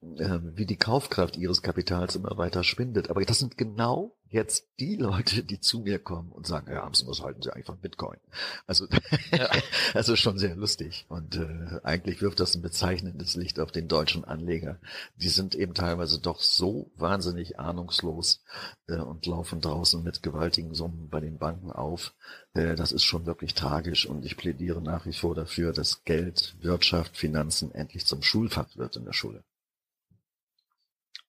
wie 0.00 0.66
die 0.66 0.76
Kaufkraft 0.76 1.36
ihres 1.36 1.62
Kapitals 1.62 2.14
immer 2.14 2.36
weiter 2.38 2.62
schwindet. 2.62 3.10
Aber 3.10 3.24
das 3.24 3.40
sind 3.40 3.58
genau 3.58 4.16
jetzt 4.30 4.68
die 4.78 4.96
Leute, 4.96 5.42
die 5.42 5.58
zu 5.58 5.80
mir 5.80 5.98
kommen 5.98 6.30
und 6.32 6.46
sagen, 6.46 6.70
ja, 6.70 6.88
was 6.88 7.22
halten 7.22 7.42
Sie 7.42 7.52
eigentlich 7.52 7.66
von 7.66 7.80
Bitcoin? 7.80 8.18
Also, 8.66 8.86
ja. 9.32 9.48
also 9.94 10.16
schon 10.16 10.38
sehr 10.38 10.54
lustig. 10.54 11.06
Und 11.08 11.36
äh, 11.36 11.80
eigentlich 11.82 12.20
wirft 12.20 12.40
das 12.40 12.54
ein 12.54 12.62
bezeichnendes 12.62 13.36
Licht 13.36 13.58
auf 13.58 13.72
den 13.72 13.88
deutschen 13.88 14.24
Anleger. 14.24 14.78
Die 15.16 15.30
sind 15.30 15.54
eben 15.54 15.74
teilweise 15.74 16.20
doch 16.20 16.40
so 16.40 16.90
wahnsinnig 16.96 17.58
ahnungslos 17.58 18.42
äh, 18.86 18.96
und 18.96 19.26
laufen 19.26 19.60
draußen 19.60 20.02
mit 20.02 20.22
gewaltigen 20.22 20.74
Summen 20.74 21.08
bei 21.08 21.20
den 21.20 21.38
Banken 21.38 21.72
auf. 21.72 22.14
Äh, 22.52 22.74
das 22.76 22.92
ist 22.92 23.04
schon 23.04 23.26
wirklich 23.26 23.54
tragisch. 23.54 24.06
Und 24.06 24.24
ich 24.24 24.36
plädiere 24.36 24.82
nach 24.82 25.06
wie 25.06 25.12
vor 25.14 25.34
dafür, 25.34 25.72
dass 25.72 26.04
Geld, 26.04 26.56
Wirtschaft, 26.60 27.16
Finanzen 27.16 27.72
endlich 27.72 28.06
zum 28.06 28.22
Schulfach 28.22 28.76
wird 28.76 28.96
in 28.96 29.04
der 29.04 29.12
Schule. 29.12 29.42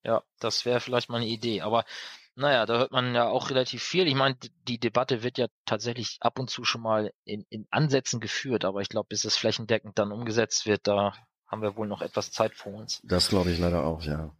Ja, 0.03 0.24
das 0.39 0.65
wäre 0.65 0.79
vielleicht 0.79 1.10
mal 1.10 1.18
eine 1.18 1.27
Idee. 1.27 1.62
Aber 1.62 1.86
naja, 2.36 2.65
da 2.65 2.77
hört 2.77 2.91
man 2.91 3.13
ja 3.13 3.27
auch 3.27 3.50
relativ 3.50 3.84
viel. 3.84 4.08
Ich 4.08 4.15
meine, 4.15 4.38
die 4.68 4.79
Debatte 4.79 5.24
wird 5.24 5.38
ja 5.38 5.48
tatsächlich 5.65 6.18
ab 6.22 6.39
und 6.39 6.50
zu 6.50 6.63
schon 6.63 6.82
mal 6.82 7.12
in, 7.25 7.46
in 7.50 7.68
Ansätzen 7.70 8.22
geführt, 8.22 8.63
aber 8.63 8.82
ich 8.82 8.89
glaube, 8.89 9.10
bis 9.10 9.25
es 9.25 9.36
flächendeckend 9.36 10.00
dann 10.00 10.13
umgesetzt 10.13 10.65
wird, 10.65 10.88
da 10.88 11.13
haben 11.48 11.62
wir 11.62 11.75
wohl 11.75 11.88
noch 11.88 12.01
etwas 12.01 12.32
Zeit 12.32 12.56
vor 12.56 12.74
uns. 12.74 13.01
Das 13.03 13.27
glaube 13.27 13.51
ich 13.51 13.60
leider 13.60 13.84
auch, 13.84 14.03
ja. 14.03 14.34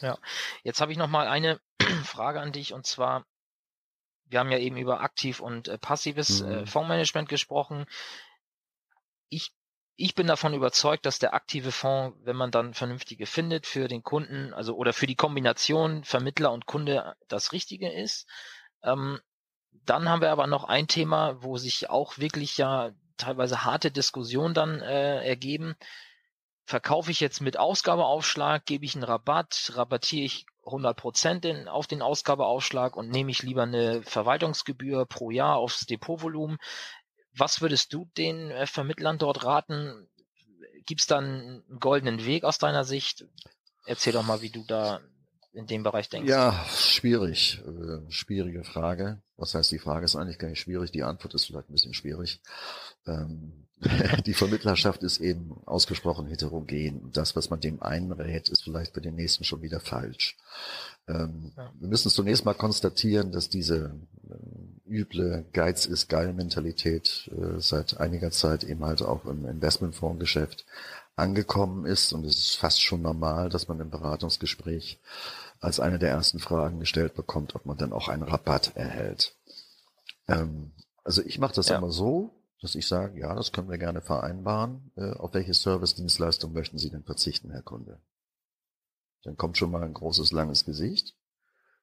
Ja, 0.00 0.18
jetzt 0.62 0.80
habe 0.80 0.92
ich 0.92 0.98
noch 0.98 1.08
mal 1.08 1.26
eine 1.26 1.60
Frage 2.04 2.40
an 2.40 2.52
dich 2.52 2.72
und 2.72 2.86
zwar, 2.86 3.26
wir 4.26 4.38
haben 4.38 4.52
ja 4.52 4.58
eben 4.58 4.76
über 4.76 5.00
aktiv 5.00 5.40
und 5.40 5.68
äh, 5.68 5.78
passives 5.78 6.42
äh, 6.42 6.44
mhm. 6.44 6.52
äh, 6.52 6.66
Fondsmanagement 6.66 7.28
gesprochen. 7.28 7.86
Ich 9.28 9.52
ich 9.96 10.14
bin 10.14 10.26
davon 10.26 10.54
überzeugt, 10.54 11.06
dass 11.06 11.18
der 11.18 11.34
aktive 11.34 11.70
Fonds, 11.70 12.18
wenn 12.24 12.36
man 12.36 12.50
dann 12.50 12.74
vernünftige 12.74 13.26
findet 13.26 13.66
für 13.66 13.86
den 13.86 14.02
Kunden, 14.02 14.52
also 14.52 14.74
oder 14.74 14.92
für 14.92 15.06
die 15.06 15.14
Kombination 15.14 16.04
Vermittler 16.04 16.52
und 16.52 16.66
Kunde 16.66 17.14
das 17.28 17.52
Richtige 17.52 17.92
ist. 17.92 18.28
Ähm, 18.82 19.20
dann 19.70 20.08
haben 20.08 20.20
wir 20.20 20.30
aber 20.30 20.46
noch 20.46 20.64
ein 20.64 20.88
Thema, 20.88 21.42
wo 21.42 21.56
sich 21.58 21.90
auch 21.90 22.18
wirklich 22.18 22.56
ja 22.56 22.90
teilweise 23.16 23.64
harte 23.64 23.90
Diskussionen 23.90 24.54
dann 24.54 24.80
äh, 24.80 25.24
ergeben. 25.24 25.76
Verkaufe 26.66 27.10
ich 27.10 27.20
jetzt 27.20 27.40
mit 27.40 27.58
Ausgabeaufschlag, 27.58 28.64
gebe 28.64 28.84
ich 28.84 28.94
einen 28.94 29.04
Rabatt, 29.04 29.72
rabattiere 29.74 30.24
ich 30.24 30.46
100 30.64 30.96
Prozent 30.96 31.68
auf 31.68 31.86
den 31.86 32.02
Ausgabeaufschlag 32.02 32.96
und 32.96 33.10
nehme 33.10 33.30
ich 33.30 33.42
lieber 33.42 33.64
eine 33.64 34.02
Verwaltungsgebühr 34.02 35.04
pro 35.06 35.30
Jahr 35.30 35.56
aufs 35.56 35.86
Depotvolumen. 35.86 36.56
Was 37.36 37.60
würdest 37.60 37.92
du 37.92 38.08
den 38.16 38.50
äh, 38.50 38.66
Vermittlern 38.66 39.18
dort 39.18 39.44
raten? 39.44 40.08
Gibt 40.86 41.00
es 41.00 41.06
da 41.06 41.18
einen 41.18 41.62
goldenen 41.80 42.24
Weg 42.24 42.44
aus 42.44 42.58
deiner 42.58 42.84
Sicht? 42.84 43.24
Erzähl 43.86 44.12
doch 44.12 44.24
mal, 44.24 44.42
wie 44.42 44.50
du 44.50 44.64
da 44.66 45.00
in 45.54 45.66
dem 45.66 45.82
Bereich 45.82 46.08
denkst? 46.08 46.28
Ja, 46.28 46.64
schwierig. 46.68 47.62
Äh, 47.66 48.10
schwierige 48.10 48.64
Frage. 48.64 49.22
Was 49.36 49.54
heißt, 49.54 49.70
die 49.72 49.78
Frage 49.78 50.04
ist 50.04 50.16
eigentlich 50.16 50.38
gar 50.38 50.48
nicht 50.48 50.60
schwierig, 50.60 50.90
die 50.90 51.02
Antwort 51.02 51.34
ist 51.34 51.46
vielleicht 51.46 51.70
ein 51.70 51.72
bisschen 51.72 51.94
schwierig. 51.94 52.40
Ähm, 53.06 53.66
die 54.26 54.34
Vermittlerschaft 54.34 55.02
ist 55.02 55.20
eben 55.20 55.56
ausgesprochen 55.66 56.26
heterogen. 56.26 57.10
Das, 57.12 57.36
was 57.36 57.50
man 57.50 57.60
dem 57.60 57.82
einen 57.82 58.12
rät, 58.12 58.48
ist 58.48 58.64
vielleicht 58.64 58.94
für 58.94 59.00
den 59.00 59.14
nächsten 59.14 59.44
schon 59.44 59.62
wieder 59.62 59.80
falsch. 59.80 60.36
Ähm, 61.08 61.52
ja. 61.56 61.72
Wir 61.78 61.88
müssen 61.88 62.10
zunächst 62.10 62.44
mal 62.44 62.54
konstatieren, 62.54 63.32
dass 63.32 63.48
diese 63.48 63.96
äh, 64.28 64.34
üble 64.94 65.44
Geiz 65.52 65.86
ist 65.86 66.08
geil 66.08 66.32
Mentalität 66.32 67.30
äh, 67.36 67.60
seit 67.60 67.98
einiger 68.00 68.30
Zeit 68.30 68.64
eben 68.64 68.84
halt 68.84 69.02
auch 69.02 69.24
im 69.24 69.46
Investmentfondsgeschäft 69.46 70.64
angekommen 71.16 71.86
ist 71.86 72.12
und 72.12 72.24
es 72.24 72.38
ist 72.38 72.56
fast 72.56 72.82
schon 72.82 73.02
normal, 73.02 73.48
dass 73.48 73.68
man 73.68 73.80
im 73.80 73.90
Beratungsgespräch 73.90 75.00
als 75.60 75.80
eine 75.80 75.98
der 75.98 76.10
ersten 76.10 76.38
Fragen 76.38 76.80
gestellt 76.80 77.14
bekommt, 77.14 77.54
ob 77.54 77.66
man 77.66 77.76
dann 77.76 77.92
auch 77.92 78.08
einen 78.08 78.22
Rabatt 78.22 78.76
erhält. 78.76 79.36
Ähm, 80.28 80.72
also 81.04 81.22
ich 81.22 81.38
mache 81.38 81.54
das 81.54 81.68
ja. 81.68 81.78
immer 81.78 81.90
so, 81.90 82.34
dass 82.60 82.74
ich 82.74 82.86
sage, 82.86 83.20
ja, 83.20 83.34
das 83.34 83.52
können 83.52 83.70
wir 83.70 83.78
gerne 83.78 84.00
vereinbaren. 84.00 84.90
Äh, 84.96 85.12
auf 85.12 85.34
welche 85.34 85.54
Service-Dienstleistung 85.54 86.52
möchten 86.52 86.78
Sie 86.78 86.90
denn 86.90 87.04
verzichten, 87.04 87.50
Herr 87.50 87.62
Kunde? 87.62 88.00
Dann 89.22 89.36
kommt 89.36 89.58
schon 89.58 89.70
mal 89.70 89.82
ein 89.82 89.94
großes, 89.94 90.32
langes 90.32 90.64
Gesicht. 90.64 91.14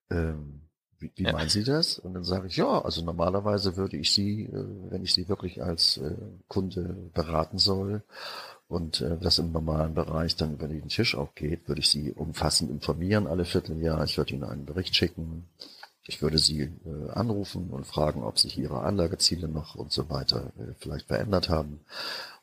Ähm, 0.09 0.69
wie, 1.01 1.11
wie 1.15 1.23
ja. 1.23 1.33
meinen 1.33 1.49
Sie 1.49 1.63
das? 1.63 1.99
Und 1.99 2.13
dann 2.13 2.23
sage 2.23 2.47
ich, 2.47 2.57
ja, 2.57 2.81
also 2.81 3.03
normalerweise 3.03 3.75
würde 3.75 3.97
ich 3.97 4.11
Sie, 4.11 4.45
äh, 4.45 4.65
wenn 4.89 5.03
ich 5.03 5.13
Sie 5.13 5.27
wirklich 5.27 5.61
als 5.61 5.97
äh, 5.97 6.15
Kunde 6.47 7.09
beraten 7.13 7.57
soll 7.57 8.03
und 8.67 9.01
äh, 9.01 9.17
das 9.19 9.39
im 9.39 9.51
normalen 9.51 9.93
Bereich 9.93 10.35
dann 10.35 10.53
über 10.53 10.67
den 10.67 10.87
Tisch 10.87 11.15
auch 11.15 11.35
geht, 11.35 11.67
würde 11.67 11.81
ich 11.81 11.89
Sie 11.89 12.13
umfassend 12.13 12.69
informieren 12.69 13.27
alle 13.27 13.45
Vierteljahr. 13.45 14.03
Ich 14.03 14.17
würde 14.17 14.33
Ihnen 14.33 14.43
einen 14.43 14.65
Bericht 14.65 14.95
schicken. 14.95 15.49
Ich 16.07 16.21
würde 16.21 16.39
Sie 16.39 16.71
anrufen 17.13 17.69
und 17.69 17.85
fragen, 17.85 18.23
ob 18.23 18.39
sich 18.39 18.57
Ihre 18.57 18.81
Anlageziele 18.81 19.47
noch 19.47 19.75
und 19.75 19.91
so 19.91 20.09
weiter 20.09 20.51
vielleicht 20.79 21.07
verändert 21.07 21.47
haben. 21.47 21.81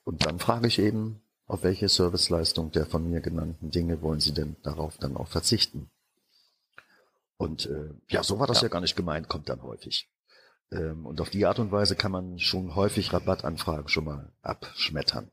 Und 0.04 0.24
dann 0.24 0.38
frage 0.38 0.68
ich 0.68 0.78
eben, 0.78 1.20
auf 1.48 1.64
welche 1.64 1.88
Serviceleistung 1.88 2.70
der 2.70 2.86
von 2.86 3.10
mir 3.10 3.20
genannten 3.20 3.70
Dinge 3.70 4.00
wollen 4.00 4.20
Sie 4.20 4.32
denn 4.32 4.56
darauf 4.62 4.96
dann 4.98 5.16
auch 5.16 5.26
verzichten? 5.26 5.90
Und 7.38 7.66
äh, 7.66 7.94
ja, 8.08 8.22
so 8.22 8.38
war 8.38 8.46
das 8.46 8.60
ja. 8.60 8.64
ja 8.64 8.68
gar 8.68 8.80
nicht 8.80 8.96
gemeint, 8.96 9.28
kommt 9.28 9.48
dann 9.48 9.62
häufig. 9.62 10.10
Ähm, 10.70 11.06
und 11.06 11.20
auf 11.20 11.30
die 11.30 11.46
Art 11.46 11.58
und 11.58 11.72
Weise 11.72 11.96
kann 11.96 12.12
man 12.12 12.38
schon 12.38 12.74
häufig 12.74 13.12
Rabattanfragen 13.12 13.88
schon 13.88 14.04
mal 14.04 14.32
abschmettern. 14.42 15.30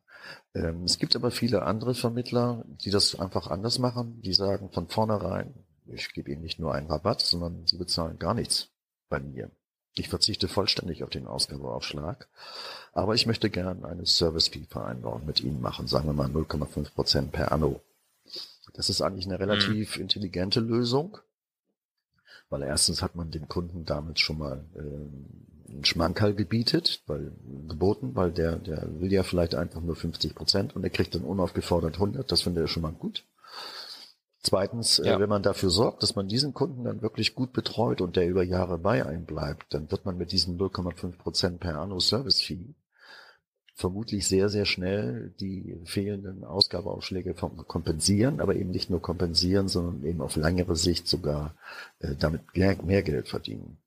Ähm, 0.53 0.83
es 0.83 0.97
gibt 0.97 1.15
aber 1.15 1.31
viele 1.31 1.63
andere 1.63 1.95
Vermittler, 1.95 2.63
die 2.67 2.91
das 2.91 3.19
einfach 3.19 3.47
anders 3.47 3.79
machen. 3.79 4.21
Die 4.21 4.33
sagen 4.33 4.69
von 4.71 4.87
vornherein, 4.87 5.53
ich 5.87 6.13
gebe 6.13 6.31
Ihnen 6.31 6.41
nicht 6.41 6.59
nur 6.59 6.73
einen 6.73 6.87
Rabatt, 6.87 7.21
sondern 7.21 7.65
Sie 7.67 7.77
bezahlen 7.77 8.19
gar 8.19 8.33
nichts 8.33 8.69
bei 9.09 9.19
mir. 9.19 9.51
Ich 9.97 10.09
verzichte 10.09 10.47
vollständig 10.47 11.03
auf 11.03 11.09
den 11.09 11.25
Ausgabeaufschlag, 11.25 12.27
aber 12.91 13.15
ich 13.15 13.27
möchte 13.27 13.49
gern 13.49 13.85
eine 13.85 14.05
Service-Fee-Vereinbarung 14.05 15.25
mit 15.25 15.39
Ihnen 15.39 15.61
machen, 15.61 15.87
sagen 15.87 16.07
wir 16.07 16.13
mal 16.13 16.27
0,5 16.27 16.93
Prozent 16.93 17.31
per 17.31 17.53
Anno. 17.53 17.79
Das 18.73 18.89
ist 18.89 19.01
eigentlich 19.01 19.25
eine 19.25 19.39
relativ 19.39 19.95
mhm. 19.95 20.01
intelligente 20.01 20.59
Lösung, 20.59 21.17
weil 22.49 22.63
erstens 22.63 23.01
hat 23.01 23.15
man 23.15 23.31
dem 23.31 23.47
Kunden 23.47 23.85
damit 23.85 24.19
schon 24.19 24.37
mal 24.37 24.65
äh, 24.75 25.71
einen 25.71 25.85
Schmankerl 25.85 26.35
gebietet, 26.35 27.03
weil 27.07 27.31
geboten, 27.67 28.15
weil 28.15 28.31
der, 28.31 28.57
der 28.57 28.87
will 28.99 29.11
ja 29.11 29.23
vielleicht 29.23 29.55
einfach 29.55 29.81
nur 29.81 29.95
50 29.95 30.35
Prozent 30.35 30.75
und 30.75 30.83
er 30.83 30.89
kriegt 30.89 31.15
dann 31.15 31.23
unaufgefordert 31.23 31.95
100, 31.95 32.31
das 32.31 32.43
finde 32.43 32.63
ich 32.63 32.71
schon 32.71 32.83
mal 32.83 32.91
gut. 32.91 33.25
Zweitens, 34.41 34.99
äh, 34.99 35.07
ja. 35.07 35.15
äh, 35.15 35.19
wenn 35.19 35.29
man 35.29 35.41
dafür 35.41 35.71
sorgt, 35.71 36.03
dass 36.03 36.15
man 36.15 36.27
diesen 36.27 36.53
Kunden 36.53 36.83
dann 36.83 37.01
wirklich 37.01 37.33
gut 37.33 37.51
betreut 37.51 37.99
und 38.01 38.15
der 38.15 38.27
über 38.27 38.43
Jahre 38.43 38.77
bei 38.77 39.03
einem 39.03 39.25
bleibt, 39.25 39.73
dann 39.73 39.89
wird 39.89 40.05
man 40.05 40.17
mit 40.17 40.31
diesen 40.31 40.59
0,5 40.59 41.17
Prozent 41.17 41.59
per 41.59 41.79
Anno 41.79 41.99
Service 41.99 42.41
Fee 42.41 42.75
vermutlich 43.75 44.25
sehr, 44.25 44.47
sehr 44.47 44.65
schnell 44.65 45.33
die 45.39 45.77
fehlenden 45.83 46.45
Ausgabeaufschläge 46.45 47.33
kompensieren, 47.33 48.39
aber 48.39 48.55
eben 48.55 48.71
nicht 48.71 48.89
nur 48.89 49.01
kompensieren, 49.01 49.67
sondern 49.67 50.03
eben 50.05 50.21
auf 50.21 50.37
längere 50.37 50.77
Sicht 50.77 51.07
sogar 51.07 51.55
äh, 51.99 52.15
damit 52.17 52.41
mehr 52.55 53.03
Geld 53.03 53.27
verdienen. 53.27 53.77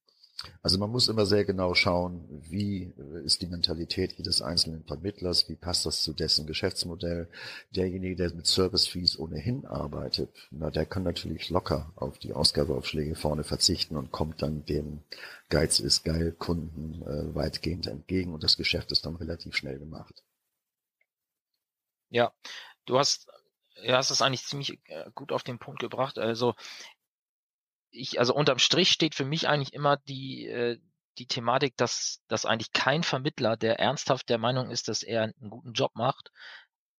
Also 0.62 0.78
man 0.78 0.90
muss 0.90 1.08
immer 1.08 1.26
sehr 1.26 1.44
genau 1.44 1.74
schauen, 1.74 2.24
wie 2.48 2.92
ist 3.24 3.42
die 3.42 3.46
Mentalität 3.46 4.12
jedes 4.12 4.40
einzelnen 4.40 4.84
Vermittlers, 4.84 5.48
wie 5.48 5.56
passt 5.56 5.84
das 5.84 6.02
zu 6.02 6.12
dessen 6.12 6.46
Geschäftsmodell. 6.46 7.28
Derjenige, 7.70 8.14
der 8.14 8.34
mit 8.34 8.46
Service-Fees 8.46 9.18
ohnehin 9.18 9.66
arbeitet, 9.66 10.30
na, 10.50 10.70
der 10.70 10.86
kann 10.86 11.02
natürlich 11.02 11.50
locker 11.50 11.92
auf 11.96 12.18
die 12.18 12.34
Ausgabeaufschläge 12.34 13.16
vorne 13.16 13.42
verzichten 13.42 13.96
und 13.96 14.12
kommt 14.12 14.42
dann 14.42 14.64
dem 14.64 15.02
Geiz 15.48 15.80
ist 15.80 16.04
geil 16.04 16.32
Kunden 16.32 17.02
äh, 17.02 17.34
weitgehend 17.34 17.86
entgegen 17.86 18.32
und 18.32 18.44
das 18.44 18.56
Geschäft 18.56 18.92
ist 18.92 19.06
dann 19.06 19.16
relativ 19.16 19.56
schnell 19.56 19.78
gemacht. 19.78 20.22
Ja, 22.10 22.32
du 22.84 22.98
hast, 22.98 23.28
ja, 23.82 23.96
hast 23.96 24.10
es 24.10 24.22
eigentlich 24.22 24.44
ziemlich 24.44 24.78
äh, 24.86 25.10
gut 25.14 25.32
auf 25.32 25.42
den 25.42 25.58
Punkt 25.58 25.80
gebracht. 25.80 26.18
Also 26.18 26.54
ich, 27.90 28.18
also 28.18 28.34
unterm 28.34 28.58
Strich 28.58 28.90
steht 28.90 29.14
für 29.14 29.24
mich 29.24 29.48
eigentlich 29.48 29.72
immer 29.72 29.96
die, 29.96 30.46
äh, 30.46 30.78
die 31.18 31.26
Thematik, 31.26 31.76
dass, 31.76 32.22
dass 32.28 32.46
eigentlich 32.46 32.72
kein 32.72 33.02
Vermittler, 33.02 33.56
der 33.56 33.78
ernsthaft 33.78 34.28
der 34.28 34.38
Meinung 34.38 34.70
ist, 34.70 34.88
dass 34.88 35.02
er 35.02 35.22
einen 35.22 35.50
guten 35.50 35.72
Job 35.72 35.92
macht, 35.94 36.30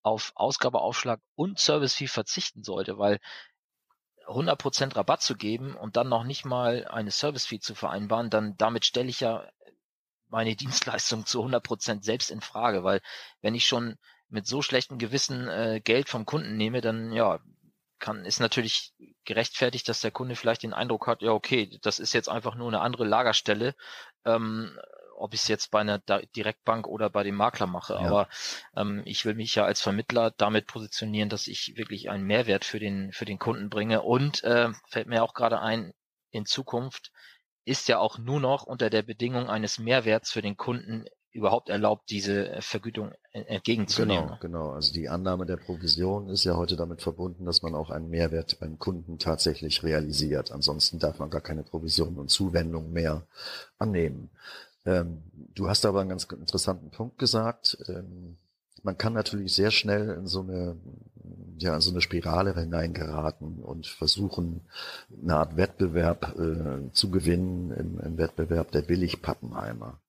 auf 0.01 0.31
Ausgabeaufschlag 0.35 1.19
und 1.35 1.59
Service 1.59 1.93
Fee 1.93 2.07
verzichten 2.07 2.63
sollte, 2.63 2.97
weil 2.97 3.19
100% 4.27 4.95
Rabatt 4.95 5.21
zu 5.21 5.35
geben 5.35 5.75
und 5.75 5.97
dann 5.97 6.09
noch 6.09 6.23
nicht 6.23 6.45
mal 6.45 6.85
eine 6.85 7.11
Service 7.11 7.45
Fee 7.45 7.59
zu 7.59 7.75
vereinbaren, 7.75 8.29
dann 8.29 8.55
damit 8.57 8.85
stelle 8.85 9.09
ich 9.09 9.19
ja 9.19 9.49
meine 10.27 10.55
Dienstleistung 10.55 11.25
zu 11.25 11.43
100% 11.43 12.03
selbst 12.03 12.31
in 12.31 12.41
Frage, 12.41 12.83
weil 12.83 13.01
wenn 13.41 13.55
ich 13.55 13.65
schon 13.65 13.97
mit 14.29 14.45
so 14.45 14.61
schlechtem 14.61 14.99
Gewissen 14.99 15.47
äh, 15.47 15.81
Geld 15.83 16.07
vom 16.07 16.25
Kunden 16.25 16.55
nehme, 16.55 16.81
dann 16.81 17.11
ja, 17.11 17.39
kann, 17.99 18.25
ist 18.25 18.39
natürlich 18.39 18.93
gerechtfertigt, 19.25 19.87
dass 19.89 20.01
der 20.01 20.11
Kunde 20.11 20.35
vielleicht 20.35 20.63
den 20.63 20.73
Eindruck 20.73 21.07
hat, 21.07 21.21
ja, 21.21 21.31
okay, 21.31 21.77
das 21.81 21.99
ist 21.99 22.13
jetzt 22.13 22.29
einfach 22.29 22.55
nur 22.55 22.67
eine 22.67 22.81
andere 22.81 23.05
Lagerstelle, 23.05 23.75
ähm, 24.25 24.77
ob 25.15 25.33
ich 25.33 25.41
es 25.41 25.47
jetzt 25.47 25.71
bei 25.71 25.81
einer 25.81 25.99
Direktbank 25.99 26.87
oder 26.87 27.09
bei 27.09 27.23
dem 27.23 27.35
Makler 27.35 27.67
mache. 27.67 27.93
Ja. 27.93 27.99
Aber 27.99 28.29
ähm, 28.75 29.01
ich 29.05 29.25
will 29.25 29.35
mich 29.35 29.53
ja 29.55 29.65
als 29.65 29.81
Vermittler 29.81 30.31
damit 30.31 30.65
positionieren, 30.67 31.29
dass 31.29 31.47
ich 31.47 31.75
wirklich 31.75 32.09
einen 32.09 32.23
Mehrwert 32.23 32.63
für 32.63 32.79
den, 32.79 33.11
für 33.11 33.25
den 33.25 33.37
Kunden 33.37 33.69
bringe. 33.69 34.01
Und 34.01 34.43
äh, 34.43 34.69
fällt 34.87 35.07
mir 35.07 35.23
auch 35.23 35.33
gerade 35.33 35.59
ein, 35.59 35.93
in 36.31 36.45
Zukunft 36.45 37.11
ist 37.65 37.87
ja 37.87 37.99
auch 37.99 38.17
nur 38.17 38.39
noch 38.39 38.63
unter 38.63 38.89
der 38.89 39.03
Bedingung 39.03 39.49
eines 39.49 39.77
Mehrwerts 39.77 40.31
für 40.31 40.41
den 40.41 40.57
Kunden 40.57 41.05
überhaupt 41.31 41.69
erlaubt, 41.69 42.09
diese 42.09 42.49
äh, 42.49 42.61
Vergütung 42.61 43.11
entgegenzunehmen. 43.31 44.27
Genau, 44.27 44.39
genau. 44.39 44.69
Also 44.71 44.93
die 44.93 45.09
Annahme 45.09 45.45
der 45.45 45.57
Provision 45.57 46.29
ist 46.29 46.43
ja 46.43 46.55
heute 46.55 46.75
damit 46.75 47.01
verbunden, 47.01 47.45
dass 47.45 47.61
man 47.61 47.75
auch 47.75 47.89
einen 47.89 48.09
Mehrwert 48.09 48.59
beim 48.59 48.79
Kunden 48.79 49.19
tatsächlich 49.19 49.83
realisiert. 49.83 50.51
Ansonsten 50.51 50.99
darf 50.99 51.19
man 51.19 51.29
gar 51.29 51.41
keine 51.41 51.63
Provision 51.63 52.17
und 52.17 52.29
Zuwendung 52.29 52.91
mehr 52.91 53.23
annehmen. 53.77 54.31
Ähm, 54.85 55.23
du 55.53 55.69
hast 55.69 55.85
aber 55.85 56.01
einen 56.01 56.09
ganz 56.09 56.23
interessanten 56.23 56.89
Punkt 56.89 57.19
gesagt. 57.19 57.77
Ähm, 57.87 58.37
man 58.83 58.97
kann 58.97 59.13
natürlich 59.13 59.53
sehr 59.53 59.71
schnell 59.71 60.09
in 60.09 60.25
so 60.25 60.41
eine, 60.41 60.77
ja, 61.57 61.75
in 61.75 61.81
so 61.81 61.91
eine 61.91 62.01
Spirale 62.01 62.55
hineingeraten 62.55 63.59
und 63.61 63.87
versuchen, 63.87 64.61
eine 65.21 65.35
Art 65.35 65.57
Wettbewerb 65.57 66.35
äh, 66.39 66.91
zu 66.93 67.11
gewinnen 67.11 67.71
im, 67.71 67.99
im 67.99 68.17
Wettbewerb 68.17 68.71
der 68.71 68.81
Billigpappenheimer. 68.81 69.99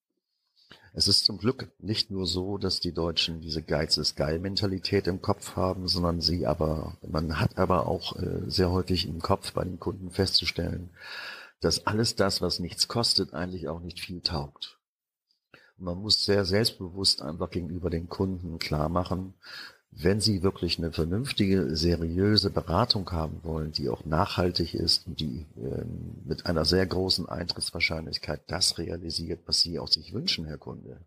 Es 0.92 1.06
ist 1.06 1.24
zum 1.24 1.38
Glück 1.38 1.70
nicht 1.78 2.10
nur 2.10 2.26
so, 2.26 2.58
dass 2.58 2.80
die 2.80 2.92
Deutschen 2.92 3.40
diese 3.40 3.62
Geiz 3.62 3.96
ist 3.96 4.16
geil 4.16 4.40
Mentalität 4.40 5.06
im 5.06 5.22
Kopf 5.22 5.54
haben, 5.54 5.86
sondern 5.86 6.20
sie 6.20 6.46
aber, 6.46 6.96
man 7.06 7.38
hat 7.38 7.58
aber 7.58 7.86
auch 7.86 8.16
äh, 8.16 8.50
sehr 8.50 8.70
häufig 8.70 9.06
im 9.06 9.20
Kopf 9.20 9.52
bei 9.52 9.64
den 9.64 9.78
Kunden 9.78 10.10
festzustellen, 10.10 10.90
dass 11.60 11.86
alles 11.86 12.16
das, 12.16 12.42
was 12.42 12.58
nichts 12.58 12.88
kostet, 12.88 13.34
eigentlich 13.34 13.68
auch 13.68 13.80
nicht 13.80 14.00
viel 14.00 14.20
taugt. 14.20 14.78
Man 15.76 15.98
muss 15.98 16.24
sehr 16.24 16.44
selbstbewusst 16.44 17.22
einfach 17.22 17.50
gegenüber 17.50 17.88
den 17.88 18.08
Kunden 18.08 18.58
klar 18.58 18.88
machen, 18.88 19.34
wenn 19.92 20.20
Sie 20.20 20.42
wirklich 20.42 20.78
eine 20.78 20.92
vernünftige, 20.92 21.76
seriöse 21.76 22.50
Beratung 22.50 23.10
haben 23.10 23.40
wollen, 23.42 23.72
die 23.72 23.88
auch 23.88 24.04
nachhaltig 24.04 24.74
ist 24.74 25.06
und 25.06 25.20
die 25.20 25.46
ähm, 25.56 26.22
mit 26.24 26.46
einer 26.46 26.64
sehr 26.64 26.86
großen 26.86 27.28
Eintrittswahrscheinlichkeit 27.28 28.42
das 28.46 28.78
realisiert, 28.78 29.40
was 29.46 29.60
Sie 29.60 29.78
auch 29.78 29.88
sich 29.88 30.12
wünschen, 30.12 30.44
Herr 30.46 30.58
Kunde, 30.58 30.98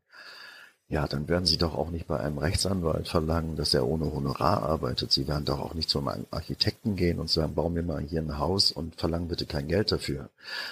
ja, 0.90 1.08
dann 1.08 1.28
werden 1.28 1.46
Sie 1.46 1.58
doch 1.58 1.76
auch 1.76 1.90
nicht 1.90 2.08
bei 2.08 2.20
einem 2.20 2.38
Rechtsanwalt 2.38 3.08
verlangen, 3.08 3.56
dass 3.56 3.74
er 3.74 3.88
ohne 3.88 4.14
Honorar 4.14 4.62
arbeitet. 4.64 5.12
Sie 5.12 5.28
werden 5.28 5.46
doch 5.46 5.60
auch 5.60 5.74
nicht 5.74 5.90
zum 5.90 6.08
Architekten 6.30 6.96
gehen 6.96 7.20
und 7.20 7.30
sagen, 7.30 7.56
bauen 7.56 7.74
wir 7.74 7.84
mal 7.84 8.02
hier 8.02 8.22
ein 8.22 8.38
Haus 8.38 8.72
und 8.72 9.00
verlangen 9.00 9.30
bitte 9.30 9.46
kein 9.46 9.68
Geld 9.68 9.92
dafür. 9.92 10.30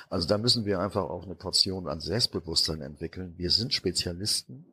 Also 0.09 0.27
da 0.27 0.37
müssen 0.37 0.65
wir 0.65 0.79
einfach 0.79 1.09
auch 1.09 1.23
eine 1.23 1.33
Portion 1.33 1.87
an 1.87 2.01
Selbstbewusstsein 2.01 2.81
entwickeln. 2.81 3.33
Wir 3.37 3.49
sind 3.49 3.73
Spezialisten 3.73 4.65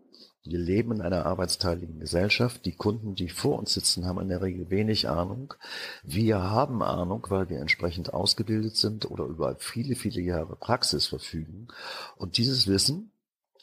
Wir 0.44 0.59
leben 0.59 0.92
in 0.92 1.03
einer 1.03 1.27
arbeitsteiligen 1.27 1.98
Gesellschaft. 2.01 2.64
Die 2.64 2.74
Kunden, 2.74 3.14
die 3.14 3.29
vor 3.29 3.59
uns 3.59 3.74
sitzen, 3.74 4.07
haben 4.07 4.20
in 4.20 4.29
der 4.29 4.40
Regel 4.40 4.70
wenig 4.70 5.09
Ahnung. 5.09 5.55
Wir 6.03 6.42
haben 6.42 6.83
Ahnung, 6.83 7.27
weil 7.29 7.48
wir 7.48 7.61
entsprechend 7.61 8.14
ausgebildet 8.14 8.77
sind 8.77 9.11
oder 9.11 9.24
über 9.24 9.57
viele, 9.57 9.94
viele 9.94 10.20
Jahre 10.20 10.57
Praxis 10.57 11.07
verfügen. 11.07 11.68
Und 12.16 12.38
dieses 12.38 12.66
Wissen, 12.66 13.12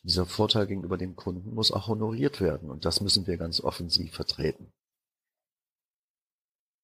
dieser 0.04 0.26
Vorteil 0.26 0.68
gegenüber 0.68 0.98
dem 0.98 1.16
Kunden 1.16 1.56
muss 1.56 1.72
auch 1.72 1.88
honoriert 1.88 2.40
werden. 2.40 2.70
Und 2.70 2.86
das 2.86 3.02
müssen 3.02 3.26
wir 3.26 3.38
ganz 3.38 3.62
offensiv 3.62 4.14
vertreten. 4.14 4.72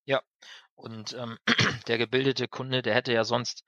Ja, 0.06 0.22
und 0.74 1.14
ähm, 1.14 1.38
der 1.88 1.98
gebildete 2.00 2.48
Kunde, 2.48 2.82
der 2.82 2.96
hätte 2.96 3.14
ja 3.14 3.24
sonst 3.24 3.64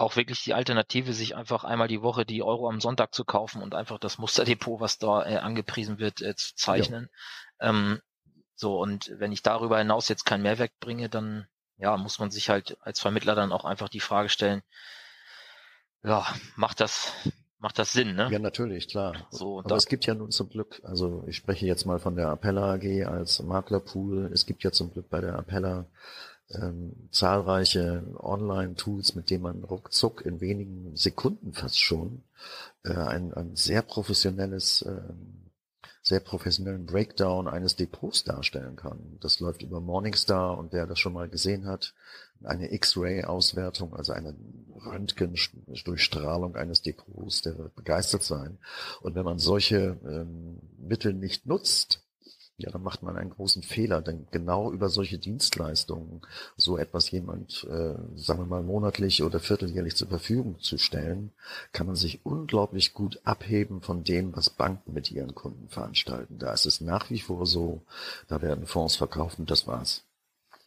auch 0.00 0.16
wirklich 0.16 0.42
die 0.42 0.54
Alternative, 0.54 1.12
sich 1.12 1.36
einfach 1.36 1.64
einmal 1.64 1.88
die 1.88 2.02
Woche 2.02 2.24
die 2.24 2.42
Euro 2.42 2.68
am 2.68 2.80
Sonntag 2.80 3.14
zu 3.14 3.24
kaufen 3.24 3.62
und 3.62 3.74
einfach 3.74 3.98
das 3.98 4.18
Musterdepot, 4.18 4.80
was 4.80 4.98
da 4.98 5.24
äh, 5.24 5.36
angepriesen 5.36 5.98
wird, 5.98 6.22
äh, 6.22 6.34
zu 6.34 6.54
zeichnen. 6.54 7.08
Ähm, 7.60 8.00
so, 8.54 8.78
und 8.78 9.12
wenn 9.18 9.32
ich 9.32 9.42
darüber 9.42 9.78
hinaus 9.78 10.08
jetzt 10.08 10.24
keinen 10.24 10.42
Mehrwert 10.42 10.72
bringe, 10.80 11.08
dann 11.08 11.46
ja, 11.76 11.96
muss 11.96 12.18
man 12.18 12.30
sich 12.30 12.50
halt 12.50 12.76
als 12.80 13.00
Vermittler 13.00 13.34
dann 13.34 13.52
auch 13.52 13.64
einfach 13.64 13.88
die 13.88 14.00
Frage 14.00 14.28
stellen, 14.28 14.62
ja, 16.02 16.26
macht 16.56 16.80
das, 16.80 17.12
macht 17.58 17.78
das 17.78 17.92
Sinn, 17.92 18.14
ne? 18.14 18.28
Ja, 18.30 18.38
natürlich, 18.38 18.88
klar. 18.88 19.26
So, 19.30 19.60
Aber 19.60 19.76
es 19.76 19.86
gibt 19.86 20.06
ja 20.06 20.14
nun 20.14 20.30
zum 20.30 20.48
Glück, 20.50 20.80
also 20.84 21.24
ich 21.26 21.36
spreche 21.36 21.66
jetzt 21.66 21.84
mal 21.84 21.98
von 21.98 22.16
der 22.16 22.28
Appella 22.28 22.74
AG 22.74 23.06
als 23.06 23.42
Maklerpool. 23.42 24.30
Es 24.32 24.46
gibt 24.46 24.62
ja 24.62 24.72
zum 24.72 24.92
Glück 24.92 25.08
bei 25.08 25.20
der 25.20 25.36
Appella 25.36 25.86
ähm, 26.54 27.08
zahlreiche 27.10 28.02
Online-Tools, 28.18 29.14
mit 29.14 29.30
denen 29.30 29.42
man 29.42 29.64
ruckzuck 29.64 30.24
in 30.24 30.40
wenigen 30.40 30.96
Sekunden 30.96 31.52
fast 31.52 31.78
schon 31.78 32.22
äh, 32.84 32.94
ein, 32.94 33.32
ein 33.34 33.56
sehr 33.56 33.82
professionelles, 33.82 34.82
äh, 34.82 35.00
sehr 36.02 36.20
professionellen 36.20 36.86
Breakdown 36.86 37.46
eines 37.46 37.76
Depots 37.76 38.24
darstellen 38.24 38.76
kann. 38.76 39.18
Das 39.20 39.40
läuft 39.40 39.62
über 39.62 39.80
Morningstar 39.80 40.58
und 40.58 40.72
wer 40.72 40.86
das 40.86 40.98
schon 40.98 41.12
mal 41.12 41.28
gesehen 41.28 41.66
hat, 41.66 41.94
eine 42.42 42.72
X-Ray-Auswertung, 42.72 43.94
also 43.94 44.12
eine 44.12 44.34
Röntgen-Durchstrahlung 44.86 46.56
eines 46.56 46.80
Depots, 46.82 47.42
der 47.42 47.58
wird 47.58 47.74
begeistert 47.74 48.22
sein. 48.22 48.58
Und 49.02 49.14
wenn 49.14 49.24
man 49.24 49.38
solche 49.38 49.98
ähm, 50.04 50.58
Mittel 50.78 51.12
nicht 51.12 51.46
nutzt, 51.46 52.02
ja, 52.62 52.70
dann 52.70 52.82
macht 52.82 53.02
man 53.02 53.16
einen 53.16 53.30
großen 53.30 53.62
Fehler, 53.62 54.00
denn 54.00 54.26
genau 54.30 54.72
über 54.72 54.88
solche 54.88 55.18
Dienstleistungen 55.18 56.20
so 56.56 56.76
etwas 56.78 57.10
jemand, 57.10 57.64
äh, 57.64 57.94
sagen 58.16 58.40
wir 58.40 58.46
mal, 58.46 58.62
monatlich 58.62 59.22
oder 59.22 59.40
vierteljährlich 59.40 59.96
zur 59.96 60.08
Verfügung 60.08 60.60
zu 60.60 60.78
stellen, 60.78 61.32
kann 61.72 61.86
man 61.86 61.96
sich 61.96 62.20
unglaublich 62.24 62.94
gut 62.94 63.20
abheben 63.24 63.80
von 63.80 64.04
dem, 64.04 64.36
was 64.36 64.50
Banken 64.50 64.92
mit 64.92 65.10
ihren 65.10 65.34
Kunden 65.34 65.68
veranstalten. 65.68 66.38
Da 66.38 66.52
ist 66.52 66.66
es 66.66 66.80
nach 66.80 67.10
wie 67.10 67.20
vor 67.20 67.46
so, 67.46 67.82
da 68.28 68.42
werden 68.42 68.66
Fonds 68.66 68.96
verkauft 68.96 69.38
und 69.38 69.50
das 69.50 69.66
war's. 69.66 70.02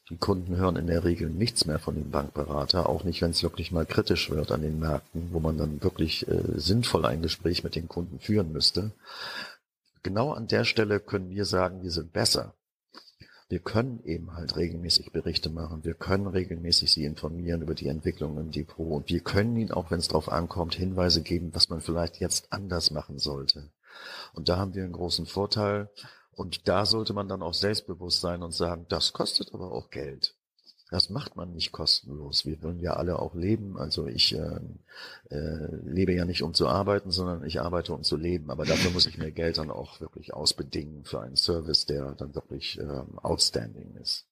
Die 0.10 0.18
Kunden 0.18 0.58
hören 0.58 0.76
in 0.76 0.88
der 0.88 1.06
Regel 1.06 1.30
nichts 1.30 1.66
mehr 1.66 1.80
von 1.80 1.96
dem 1.96 2.12
Bankberater, 2.12 2.90
auch 2.90 3.06
nicht, 3.06 3.22
wenn 3.22 3.32
es 3.32 3.42
wirklich 3.42 3.72
mal 3.72 3.86
kritisch 3.86 4.30
wird 4.30 4.52
an 4.52 4.62
den 4.62 4.78
Märkten, 4.78 5.30
wo 5.32 5.40
man 5.40 5.58
dann 5.58 5.82
wirklich 5.82 6.28
äh, 6.28 6.60
sinnvoll 6.60 7.06
ein 7.06 7.22
Gespräch 7.22 7.64
mit 7.64 7.76
den 7.76 7.88
Kunden 7.88 8.20
führen 8.20 8.52
müsste 8.52 8.92
genau 10.04 10.32
an 10.32 10.48
der 10.48 10.66
Stelle 10.66 11.00
können 11.00 11.30
wir 11.30 11.46
sagen, 11.46 11.82
wir 11.82 11.92
sind 11.92 12.14
besser. 12.14 12.56
Wir 13.50 13.60
können 13.60 14.04
eben 14.04 14.36
halt 14.36 14.56
regelmäßig 14.56 15.12
Berichte 15.12 15.50
machen. 15.50 15.84
Wir 15.84 15.94
können 15.94 16.28
regelmäßig 16.28 16.92
Sie 16.92 17.06
informieren 17.06 17.62
über 17.62 17.76
die 17.76 17.88
Entwicklung 17.88 18.38
im 18.38 18.52
Depot. 18.52 18.92
Und 18.92 19.10
wir 19.10 19.20
können 19.20 19.56
Ihnen 19.58 19.72
auch, 19.72 19.92
wenn 19.92 20.00
es 20.00 20.08
darauf 20.08 20.32
ankommt, 20.32 20.76
Hinweise 20.76 21.22
geben, 21.22 21.54
was 21.54 21.70
man 21.70 21.82
vielleicht 21.82 22.20
jetzt 22.20 22.52
anders 22.52 22.92
machen 22.92 23.20
sollte. 23.20 23.70
Und 24.34 24.50
da 24.50 24.58
haben 24.58 24.74
wir 24.74 24.84
einen 24.84 24.94
großen 24.94 25.26
Vorteil. 25.26 25.90
Und 26.32 26.68
da 26.68 26.86
sollte 26.86 27.14
man 27.14 27.28
dann 27.28 27.44
auch 27.44 27.54
selbstbewusst 27.54 28.22
sein 28.22 28.42
und 28.42 28.54
sagen, 28.54 28.88
das 28.90 29.14
kostet 29.14 29.54
aber 29.54 29.72
auch 29.72 29.90
Geld. 29.92 30.36
Das 30.94 31.10
macht 31.10 31.36
man 31.36 31.54
nicht 31.54 31.72
kostenlos. 31.72 32.46
Wir 32.46 32.62
wollen 32.62 32.80
ja 32.80 32.94
alle 32.94 33.18
auch 33.18 33.34
leben. 33.34 33.80
Also 33.80 34.06
ich 34.06 34.36
äh, 34.36 34.60
äh, 35.32 35.76
lebe 35.86 36.14
ja 36.14 36.24
nicht, 36.24 36.44
um 36.44 36.54
zu 36.54 36.68
arbeiten, 36.68 37.10
sondern 37.10 37.44
ich 37.44 37.60
arbeite, 37.60 37.94
um 37.94 38.04
zu 38.04 38.16
leben. 38.16 38.52
Aber 38.52 38.64
dafür 38.64 38.92
muss 38.92 39.08
ich 39.08 39.18
mir 39.18 39.32
Geld 39.32 39.58
dann 39.58 39.72
auch 39.72 40.02
wirklich 40.02 40.36
ausbedingen 40.36 41.04
für 41.04 41.20
einen 41.20 41.36
Service, 41.36 41.88
der 41.88 42.12
dann 42.12 42.36
wirklich 42.36 42.78
ähm, 42.78 43.18
outstanding 43.18 43.96
ist. 43.96 44.28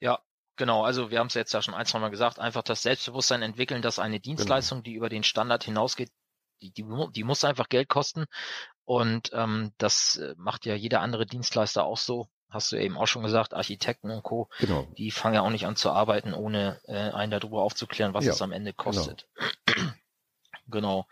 Ja, 0.00 0.18
Genau, 0.56 0.82
also 0.82 1.10
wir 1.10 1.18
haben 1.18 1.26
es 1.26 1.34
jetzt 1.34 1.52
ja 1.52 1.60
schon 1.60 1.74
ein, 1.74 1.84
zwei 1.84 1.98
Mal 1.98 2.10
gesagt, 2.10 2.38
einfach 2.38 2.62
das 2.62 2.82
Selbstbewusstsein 2.82 3.42
entwickeln, 3.42 3.82
dass 3.82 3.98
eine 3.98 4.18
genau. 4.18 4.36
Dienstleistung, 4.36 4.78
genau. 4.78 4.84
die 4.84 4.94
über 4.94 5.08
den 5.10 5.24
Standard 5.24 5.64
hinausgeht, 5.64 6.10
die, 6.62 6.72
die, 6.72 6.84
die 7.14 7.24
muss 7.24 7.44
einfach 7.44 7.68
Geld 7.68 7.88
kosten. 7.88 8.24
Und 8.84 9.30
ähm, 9.34 9.72
das 9.76 10.16
äh, 10.16 10.34
macht 10.38 10.64
ja 10.64 10.74
jeder 10.74 11.02
andere 11.02 11.26
Dienstleister 11.26 11.84
auch 11.84 11.98
so 11.98 12.28
hast 12.52 12.72
du 12.72 12.76
eben 12.76 12.96
auch 12.96 13.06
schon 13.06 13.22
gesagt, 13.22 13.54
Architekten 13.54 14.10
und 14.10 14.22
Co., 14.22 14.48
genau. 14.58 14.86
die 14.98 15.10
fangen 15.10 15.34
ja 15.34 15.42
auch 15.42 15.50
nicht 15.50 15.66
an 15.66 15.76
zu 15.76 15.90
arbeiten, 15.90 16.34
ohne 16.34 16.80
äh, 16.84 17.10
einen 17.10 17.32
darüber 17.32 17.62
aufzuklären, 17.62 18.14
was 18.14 18.24
ja, 18.24 18.32
es 18.32 18.42
am 18.42 18.52
Ende 18.52 18.72
genau. 18.72 18.82
kostet. 18.84 19.26
Genau. 19.66 19.90
genau. 20.68 21.06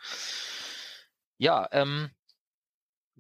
Ja, 1.39 1.69
ähm, 1.73 2.11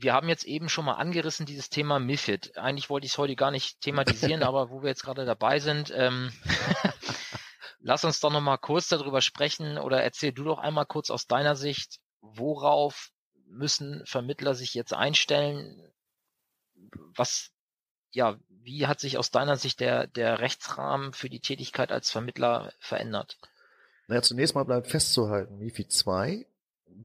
wir 0.02 0.14
haben 0.14 0.28
jetzt 0.28 0.44
eben 0.44 0.68
schon 0.68 0.85
mal 0.85 0.94
angerissen 0.94 1.46
dieses 1.46 1.68
Thema 1.68 1.98
MIFID. 1.98 2.56
Eigentlich 2.56 2.90
wollte 2.90 3.06
ich 3.06 3.12
es 3.12 3.18
heute 3.18 3.37
gar 3.37 3.50
nicht 3.50 3.80
thematisieren, 3.80 4.42
aber 4.42 4.70
wo 4.70 4.83
wir 4.83 4.88
jetzt 4.88 5.02
gerade 5.02 5.24
dabei 5.24 5.59
sind, 5.59 5.92
ähm, 5.94 6.33
lass 7.80 8.04
uns 8.04 8.20
doch 8.20 8.30
noch 8.30 8.40
mal 8.40 8.59
kurz 8.59 8.88
darüber 8.88 9.20
sprechen 9.20 9.78
oder 9.78 10.02
erzähl 10.02 10.33
du 10.33 10.44
doch 10.44 10.59
einmal 10.59 10.87
kurz 10.87 11.11
aus 11.11 11.26
deiner 11.26 11.56
Sicht, 11.56 11.98
worauf 12.20 13.11
müssen 13.46 14.02
Vermittler 14.06 14.54
sich 14.54 14.74
jetzt 14.74 14.94
einstellen? 14.94 15.92
Was 17.14 17.50
ja, 18.12 18.38
wie 18.49 18.87
hat 18.87 19.01
sich 19.01 19.18
aus 19.18 19.31
deiner 19.31 19.57
Sicht 19.57 19.81
der, 19.81 20.07
der 20.07 20.40
Rechtsrahmen 20.40 21.12
für 21.12 21.31
die 21.31 21.40
Tätigkeit 21.40 21.92
als 21.92 22.11
Vermittler 22.11 22.73
verändert? 22.79 23.38
Naja, 24.09 24.23
zunächst 24.23 24.55
mal 24.55 24.64
bleibt 24.64 24.88
festzuhalten, 24.88 25.59
MIFID 25.59 25.92
2 25.92 26.46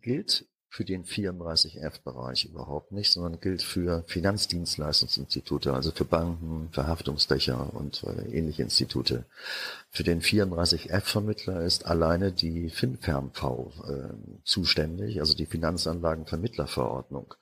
gilt 0.02 0.46
für 0.76 0.84
den 0.84 1.06
34F-Bereich 1.06 2.46
überhaupt 2.46 2.92
nicht, 2.92 3.10
sondern 3.10 3.40
gilt 3.40 3.62
für 3.62 4.04
Finanzdienstleistungsinstitute, 4.08 5.74
also 5.74 5.92
für 5.92 6.04
Banken, 6.04 6.68
Verhaftungsdächer 6.74 7.74
und 7.74 8.04
äh, 8.04 8.38
ähnliche 8.38 8.64
Institute. 8.64 9.24
Für 9.90 10.04
den 10.04 10.22
34F-Vermittler 10.22 11.62
ist 11.62 11.86
alleine 11.86 12.34
die 12.34 12.70
FinFernV 12.70 13.44
äh, 13.88 14.42
zuständig, 14.44 15.22
also 15.22 15.34
die 15.34 15.46
Finanzanlagenvermittlerverordnung. 15.46 17.36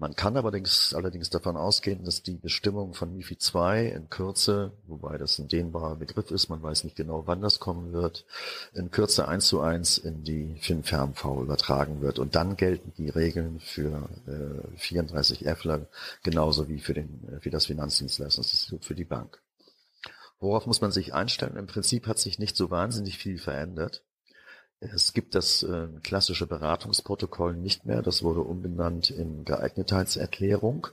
Man 0.00 0.16
kann 0.16 0.34
allerdings, 0.34 0.94
allerdings 0.94 1.28
davon 1.28 1.58
ausgehen, 1.58 2.06
dass 2.06 2.22
die 2.22 2.38
Bestimmung 2.38 2.94
von 2.94 3.14
MIFID 3.14 3.42
2 3.42 3.84
in 3.88 4.08
Kürze, 4.08 4.72
wobei 4.86 5.18
das 5.18 5.38
ein 5.38 5.48
dehnbarer 5.48 5.96
Begriff 5.96 6.30
ist, 6.30 6.48
man 6.48 6.62
weiß 6.62 6.84
nicht 6.84 6.96
genau, 6.96 7.26
wann 7.26 7.42
das 7.42 7.60
kommen 7.60 7.92
wird, 7.92 8.24
in 8.72 8.90
Kürze 8.90 9.28
eins 9.28 9.48
zu 9.48 9.60
eins 9.60 9.98
in 9.98 10.24
die 10.24 10.56
FinFernV 10.58 11.42
übertragen 11.42 12.00
wird. 12.00 12.18
Und 12.18 12.34
dann 12.34 12.56
gelten 12.56 12.94
die 12.96 13.10
Regeln 13.10 13.60
für 13.60 14.08
äh, 14.26 14.78
34 14.78 15.46
Fler 15.56 15.86
genauso 16.22 16.66
wie 16.70 16.78
für, 16.78 16.94
den, 16.94 17.38
für 17.42 17.50
das 17.50 17.66
Finanzdienstleistungsinstitut 17.66 18.86
für 18.86 18.94
die 18.94 19.04
Bank. 19.04 19.42
Worauf 20.38 20.66
muss 20.66 20.80
man 20.80 20.92
sich 20.92 21.12
einstellen? 21.12 21.58
Im 21.58 21.66
Prinzip 21.66 22.06
hat 22.06 22.18
sich 22.18 22.38
nicht 22.38 22.56
so 22.56 22.70
wahnsinnig 22.70 23.18
viel 23.18 23.36
verändert. 23.36 24.02
Es 24.80 25.12
gibt 25.12 25.34
das 25.34 25.62
äh, 25.62 25.88
klassische 26.02 26.46
Beratungsprotokoll 26.46 27.54
nicht 27.54 27.84
mehr. 27.84 28.00
Das 28.00 28.22
wurde 28.22 28.40
umbenannt 28.40 29.10
in 29.10 29.44
Geeignetheitserklärung. 29.44 30.86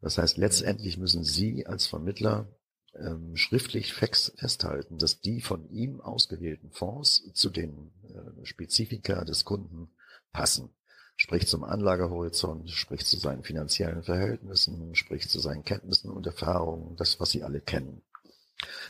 Das 0.00 0.18
heißt, 0.18 0.36
letztendlich 0.36 0.98
müssen 0.98 1.24
Sie 1.24 1.66
als 1.66 1.86
Vermittler 1.88 2.46
ähm, 2.94 3.36
schriftlich 3.36 3.92
festhalten, 3.92 4.98
dass 4.98 5.20
die 5.20 5.40
von 5.40 5.68
ihm 5.70 6.00
ausgewählten 6.00 6.70
Fonds 6.70 7.32
zu 7.34 7.50
den 7.50 7.90
äh, 8.04 8.46
Spezifika 8.46 9.24
des 9.24 9.44
Kunden 9.44 9.90
passen. 10.32 10.70
Sprich 11.16 11.48
zum 11.48 11.64
Anlagehorizont, 11.64 12.70
sprich 12.70 13.04
zu 13.04 13.16
seinen 13.16 13.42
finanziellen 13.42 14.04
Verhältnissen, 14.04 14.94
sprich 14.94 15.28
zu 15.28 15.40
seinen 15.40 15.64
Kenntnissen 15.64 16.10
und 16.10 16.24
Erfahrungen, 16.26 16.94
das, 16.94 17.18
was 17.18 17.30
Sie 17.32 17.42
alle 17.42 17.60
kennen. 17.60 18.02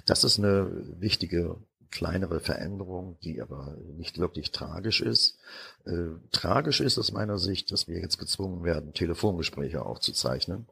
Das 0.04 0.24
ist 0.24 0.38
eine 0.38 0.70
wichtige 1.00 1.56
kleinere 1.90 2.40
Veränderung, 2.40 3.18
die 3.22 3.40
aber 3.40 3.76
nicht 3.96 4.18
wirklich 4.18 4.50
tragisch 4.50 5.00
ist. 5.00 5.38
Äh, 5.84 6.08
tragisch 6.32 6.80
ist 6.80 6.98
aus 6.98 7.12
meiner 7.12 7.38
Sicht, 7.38 7.72
dass 7.72 7.88
wir 7.88 7.98
jetzt 8.00 8.18
gezwungen 8.18 8.64
werden, 8.64 8.92
Telefongespräche 8.92 9.84
aufzuzeichnen. 9.84 10.66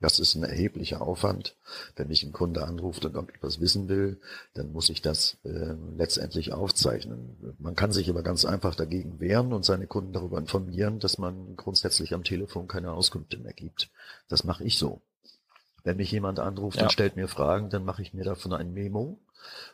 Das 0.00 0.20
ist 0.20 0.36
ein 0.36 0.44
erheblicher 0.44 1.02
Aufwand. 1.02 1.56
Wenn 1.96 2.06
mich 2.06 2.22
ein 2.22 2.32
Kunde 2.32 2.64
anruft 2.64 3.04
und 3.04 3.16
etwas 3.16 3.60
wissen 3.60 3.88
will, 3.88 4.20
dann 4.54 4.70
muss 4.70 4.90
ich 4.90 5.02
das 5.02 5.38
äh, 5.44 5.74
letztendlich 5.96 6.52
aufzeichnen. 6.52 7.56
Man 7.58 7.74
kann 7.74 7.90
sich 7.90 8.08
aber 8.08 8.22
ganz 8.22 8.44
einfach 8.44 8.76
dagegen 8.76 9.18
wehren 9.18 9.52
und 9.52 9.64
seine 9.64 9.88
Kunden 9.88 10.12
darüber 10.12 10.38
informieren, 10.38 11.00
dass 11.00 11.18
man 11.18 11.56
grundsätzlich 11.56 12.14
am 12.14 12.22
Telefon 12.22 12.68
keine 12.68 12.92
Auskünfte 12.92 13.38
mehr 13.38 13.52
gibt. 13.52 13.90
Das 14.28 14.44
mache 14.44 14.62
ich 14.62 14.78
so. 14.78 15.02
Wenn 15.82 15.96
mich 15.96 16.12
jemand 16.12 16.38
anruft 16.38 16.76
ja. 16.76 16.84
und 16.84 16.92
stellt 16.92 17.16
mir 17.16 17.26
Fragen, 17.28 17.70
dann 17.70 17.84
mache 17.84 18.02
ich 18.02 18.14
mir 18.14 18.24
davon 18.24 18.52
ein 18.52 18.72
Memo 18.72 19.18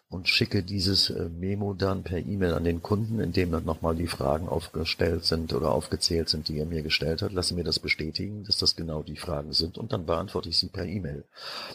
und 0.08 0.28
schicke 0.28 0.62
dieses 0.62 1.10
äh, 1.10 1.28
Memo 1.28 1.74
dann 1.74 2.04
per 2.04 2.18
E-Mail 2.18 2.54
an 2.54 2.64
den 2.64 2.82
Kunden, 2.82 3.18
in 3.20 3.32
dem 3.32 3.50
dann 3.50 3.64
nochmal 3.64 3.96
die 3.96 4.06
Fragen 4.06 4.48
aufgestellt 4.48 5.24
sind 5.24 5.52
oder 5.52 5.72
aufgezählt 5.72 6.28
sind, 6.28 6.48
die 6.48 6.58
er 6.58 6.66
mir 6.66 6.82
gestellt 6.82 7.22
hat. 7.22 7.32
Lasse 7.32 7.54
mir 7.54 7.64
das 7.64 7.80
bestätigen, 7.80 8.44
dass 8.44 8.58
das 8.58 8.76
genau 8.76 9.02
die 9.02 9.16
Fragen 9.16 9.52
sind 9.52 9.76
und 9.76 9.92
dann 9.92 10.06
beantworte 10.06 10.48
ich 10.48 10.58
sie 10.58 10.68
per 10.68 10.86
E-Mail. 10.86 11.24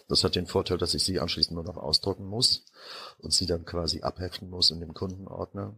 Das 0.07 0.23
hat 0.23 0.35
den 0.35 0.45
Vorteil, 0.45 0.77
dass 0.77 0.93
ich 0.93 1.03
sie 1.03 1.19
anschließend 1.19 1.55
nur 1.55 1.65
noch 1.65 1.77
ausdrucken 1.77 2.25
muss 2.25 2.63
und 3.19 3.33
sie 3.33 3.45
dann 3.45 3.65
quasi 3.65 4.01
abheften 4.01 4.49
muss 4.49 4.71
in 4.71 4.79
dem 4.79 4.93
Kundenordner 4.93 5.73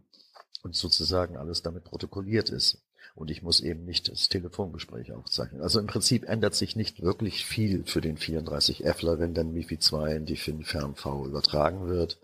und 0.62 0.76
sozusagen 0.76 1.36
alles 1.36 1.62
damit 1.62 1.84
protokolliert 1.84 2.50
ist. 2.50 2.78
Und 3.14 3.30
ich 3.30 3.42
muss 3.42 3.60
eben 3.60 3.84
nicht 3.84 4.10
das 4.10 4.28
Telefongespräch 4.28 5.12
aufzeichnen. 5.12 5.62
Also 5.62 5.78
im 5.78 5.86
Prinzip 5.86 6.28
ändert 6.28 6.54
sich 6.54 6.76
nicht 6.76 7.02
wirklich 7.02 7.44
viel 7.44 7.84
für 7.84 8.00
den 8.00 8.16
34Fler, 8.16 9.18
wenn 9.18 9.34
dann 9.34 9.52
MIFI 9.52 9.78
2 9.78 10.16
in 10.16 10.26
die 10.26 10.36
FinFernV 10.36 11.06
übertragen 11.26 11.88
wird. 11.88 12.18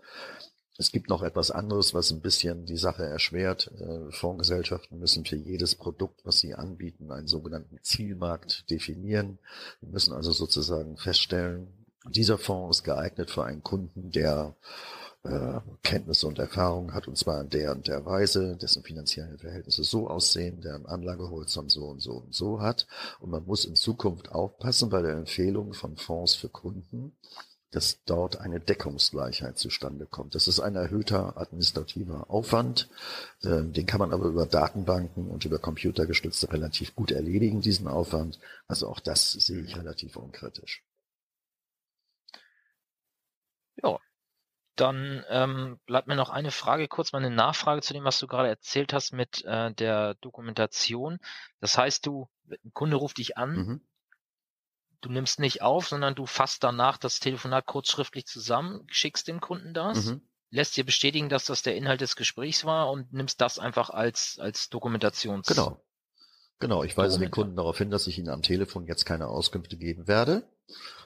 Es 0.77 0.93
gibt 0.93 1.09
noch 1.09 1.23
etwas 1.23 1.51
anderes, 1.51 1.93
was 1.93 2.09
ein 2.09 2.21
bisschen 2.21 2.65
die 2.65 2.77
Sache 2.77 3.03
erschwert. 3.03 3.69
Äh, 3.79 4.11
Fondsgesellschaften 4.11 4.97
müssen 4.97 5.25
für 5.25 5.35
jedes 5.35 5.75
Produkt, 5.75 6.21
was 6.23 6.39
sie 6.39 6.55
anbieten, 6.55 7.11
einen 7.11 7.27
sogenannten 7.27 7.79
Zielmarkt 7.81 8.69
definieren. 8.69 9.39
Wir 9.81 9.89
müssen 9.89 10.13
also 10.13 10.31
sozusagen 10.31 10.95
feststellen, 10.95 11.67
dieser 12.05 12.37
Fonds 12.37 12.77
ist 12.77 12.83
geeignet 12.83 13.29
für 13.29 13.43
einen 13.43 13.61
Kunden, 13.61 14.11
der 14.11 14.55
äh, 15.23 15.59
Kenntnisse 15.83 16.27
und 16.27 16.39
Erfahrungen 16.39 16.93
hat, 16.93 17.07
und 17.07 17.17
zwar 17.17 17.41
in 17.41 17.49
der 17.49 17.71
und 17.71 17.87
der 17.87 18.05
Weise, 18.05 18.55
dessen 18.55 18.83
finanziellen 18.83 19.37
Verhältnisse 19.37 19.83
so 19.83 20.09
aussehen, 20.09 20.61
deren 20.61 20.85
Anlagehorizont 20.85 21.71
so 21.71 21.87
und 21.87 21.99
so 21.99 22.13
und 22.13 22.33
so 22.33 22.61
hat. 22.61 22.87
Und 23.19 23.29
man 23.29 23.45
muss 23.45 23.65
in 23.65 23.75
Zukunft 23.75 24.31
aufpassen 24.31 24.89
bei 24.89 25.01
der 25.01 25.13
Empfehlung 25.13 25.73
von 25.73 25.97
Fonds 25.97 26.35
für 26.35 26.49
Kunden, 26.49 27.17
dass 27.71 28.03
dort 28.05 28.39
eine 28.39 28.59
Deckungsgleichheit 28.59 29.57
zustande 29.57 30.05
kommt. 30.07 30.33
Das 30.35 30.47
ist 30.47 30.59
ein 30.59 30.75
erhöhter 30.75 31.37
administrativer 31.37 32.29
Aufwand. 32.29 32.89
Ähm, 33.43 33.73
den 33.73 33.85
kann 33.85 33.99
man 33.99 34.13
aber 34.13 34.25
über 34.25 34.45
Datenbanken 34.45 35.29
und 35.29 35.45
über 35.45 35.59
computergestützte 35.59 36.51
relativ 36.51 36.95
gut 36.95 37.11
erledigen, 37.11 37.61
diesen 37.61 37.87
Aufwand. 37.87 38.39
Also 38.67 38.87
auch 38.87 38.99
das 38.99 39.33
sehe 39.33 39.61
ich 39.61 39.77
relativ 39.77 40.15
unkritisch. 40.15 40.83
Ja, 43.83 43.99
dann 44.79 45.23
ähm, 45.29 45.79
bleibt 45.85 46.07
mir 46.07 46.15
noch 46.15 46.29
eine 46.29 46.51
Frage, 46.51 46.87
kurz 46.87 47.11
mal 47.11 47.19
eine 47.19 47.33
Nachfrage 47.33 47.81
zu 47.81 47.93
dem, 47.93 48.03
was 48.03 48.19
du 48.19 48.27
gerade 48.27 48.49
erzählt 48.49 48.93
hast 48.93 49.13
mit 49.13 49.43
äh, 49.45 49.73
der 49.73 50.15
Dokumentation. 50.15 51.19
Das 51.59 51.77
heißt, 51.77 52.05
du, 52.05 52.29
ein 52.49 52.71
Kunde 52.73 52.97
ruft 52.97 53.17
dich 53.17 53.37
an, 53.37 53.55
mhm. 53.55 53.81
du 55.01 55.09
nimmst 55.09 55.39
nicht 55.39 55.61
auf, 55.61 55.87
sondern 55.87 56.15
du 56.15 56.25
fasst 56.25 56.63
danach 56.63 56.97
das 56.97 57.19
Telefonat 57.19 57.65
kurz 57.65 57.89
schriftlich 57.89 58.25
zusammen, 58.25 58.85
schickst 58.87 59.27
dem 59.27 59.41
Kunden 59.41 59.73
das, 59.73 60.05
mhm. 60.05 60.21
lässt 60.49 60.77
dir 60.77 60.85
bestätigen, 60.85 61.29
dass 61.29 61.45
das 61.45 61.61
der 61.61 61.75
Inhalt 61.75 62.01
des 62.01 62.15
Gesprächs 62.15 62.65
war 62.65 62.89
und 62.91 63.11
nimmst 63.13 63.41
das 63.41 63.59
einfach 63.59 63.89
als, 63.89 64.39
als 64.39 64.69
Dokumentations. 64.69 65.47
Genau. 65.47 65.83
Genau, 66.61 66.83
ich 66.83 66.97
weise 66.97 67.19
den 67.19 67.31
Kunden 67.31 67.55
darauf 67.55 67.77
hin, 67.77 67.89
dass 67.89 68.05
ich 68.07 68.19
Ihnen 68.19 68.27
am 68.27 68.41
Telefon 68.41 68.85
jetzt 68.85 69.05
keine 69.05 69.29
Auskünfte 69.29 69.77
geben 69.77 70.09
werde, 70.09 70.43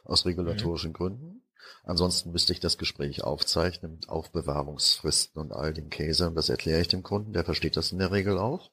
aus 0.03 0.25
regulatorischen 0.25 0.89
mhm. 0.89 0.95
Gründen. 0.95 1.42
Ansonsten 1.84 2.32
müsste 2.32 2.54
ich 2.54 2.60
das 2.60 2.78
Gespräch 2.78 3.23
aufzeichnen 3.23 3.93
mit 3.93 4.10
Aufbewahrungsfristen 4.10 5.41
und 5.41 5.52
all 5.52 5.73
dem 5.73 5.89
Käse. 5.89 6.28
Und 6.28 6.36
das 6.36 6.49
erkläre 6.49 6.82
ich 6.82 6.88
dem 6.88 7.04
Kunden, 7.04 7.34
der 7.34 7.43
versteht 7.43 7.76
das 7.76 7.91
in 7.91 7.99
der 7.99 8.12
Regel 8.12 8.38
auch. 8.38 8.71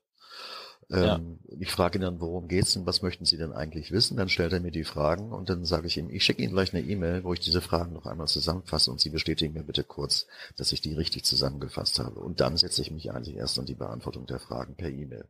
Ja. 0.91 1.17
Ähm, 1.17 1.39
ich 1.61 1.71
frage 1.71 1.99
ihn 1.99 2.03
dann, 2.03 2.21
worum 2.21 2.49
geht's 2.49 2.73
denn, 2.73 2.85
was 2.85 3.01
möchten 3.01 3.25
Sie 3.25 3.37
denn 3.37 3.53
eigentlich 3.53 3.93
wissen? 3.93 4.17
Dann 4.17 4.29
stellt 4.29 4.53
er 4.53 4.61
mir 4.61 4.73
die 4.73 4.85
Fragen 4.85 5.33
und 5.33 5.49
dann 5.49 5.65
sage 5.65 5.87
ich 5.87 5.97
ihm, 5.97 6.11
ich 6.11 6.25
schicke 6.25 6.43
Ihnen 6.43 6.53
gleich 6.53 6.75
eine 6.75 6.83
E-Mail, 6.83 7.23
wo 7.23 7.33
ich 7.33 7.39
diese 7.39 7.61
Fragen 7.61 7.93
noch 7.93 8.07
einmal 8.07 8.27
zusammenfasse 8.27 8.91
und 8.91 9.01
Sie 9.01 9.11
bestätigen 9.11 9.55
mir 9.55 9.63
bitte 9.63 9.85
kurz, 9.85 10.27
dass 10.57 10.73
ich 10.73 10.81
die 10.81 10.95
richtig 10.95 11.25
zusammengefasst 11.25 12.01
habe. 12.01 12.19
Und 12.19 12.41
dann 12.41 12.57
setze 12.57 12.83
ich 12.83 12.91
mich 12.91 13.13
eigentlich 13.13 13.37
erst 13.37 13.59
an 13.61 13.67
die 13.67 13.77
Beantwortung 13.77 14.27
der 14.27 14.41
Fragen 14.41 14.75
per 14.75 14.89
E-Mail. 14.89 15.29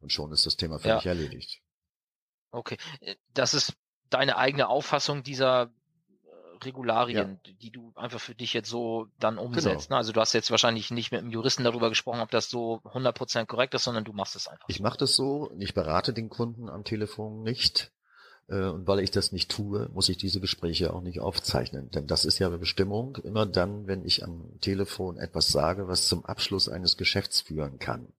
Und 0.00 0.12
schon 0.12 0.32
ist 0.32 0.46
das 0.46 0.56
Thema 0.56 0.78
für 0.78 0.88
ja. 0.88 0.96
mich 0.96 1.06
erledigt. 1.06 1.60
Okay, 2.52 2.76
äh, 3.00 3.16
das 3.34 3.54
ist 3.54 3.74
deine 4.10 4.36
eigene 4.36 4.68
Auffassung 4.68 5.24
dieser 5.24 5.72
Regularien, 6.64 7.40
ja. 7.44 7.52
die 7.60 7.70
du 7.70 7.92
einfach 7.96 8.20
für 8.20 8.34
dich 8.34 8.52
jetzt 8.52 8.68
so 8.68 9.08
dann 9.18 9.38
umsetzt. 9.38 9.88
Genau. 9.88 9.96
Ne? 9.96 9.98
Also 9.98 10.12
du 10.12 10.20
hast 10.20 10.32
jetzt 10.32 10.50
wahrscheinlich 10.50 10.90
nicht 10.90 11.12
mit 11.12 11.20
einem 11.20 11.30
Juristen 11.30 11.64
darüber 11.64 11.88
gesprochen, 11.88 12.20
ob 12.20 12.30
das 12.30 12.50
so 12.50 12.80
100% 12.84 13.46
korrekt 13.46 13.74
ist, 13.74 13.84
sondern 13.84 14.04
du 14.04 14.12
machst 14.12 14.36
es 14.36 14.48
einfach. 14.48 14.68
Ich 14.68 14.80
mache 14.80 14.98
das 14.98 15.14
so, 15.14 15.50
ich 15.58 15.74
berate 15.74 16.12
den 16.12 16.28
Kunden 16.28 16.68
am 16.68 16.84
Telefon 16.84 17.42
nicht. 17.42 17.92
Äh, 18.48 18.64
und 18.64 18.86
weil 18.86 19.00
ich 19.00 19.10
das 19.10 19.32
nicht 19.32 19.50
tue, 19.50 19.88
muss 19.92 20.08
ich 20.08 20.18
diese 20.18 20.40
Gespräche 20.40 20.92
auch 20.92 21.00
nicht 21.00 21.20
aufzeichnen. 21.20 21.90
Denn 21.90 22.06
das 22.06 22.24
ist 22.24 22.38
ja 22.38 22.48
eine 22.48 22.58
Bestimmung. 22.58 23.16
Immer 23.22 23.46
dann, 23.46 23.86
wenn 23.86 24.04
ich 24.04 24.24
am 24.24 24.58
Telefon 24.60 25.16
etwas 25.16 25.48
sage, 25.48 25.88
was 25.88 26.08
zum 26.08 26.24
Abschluss 26.24 26.68
eines 26.68 26.96
Geschäfts 26.96 27.40
führen 27.40 27.78
kann. 27.78 28.12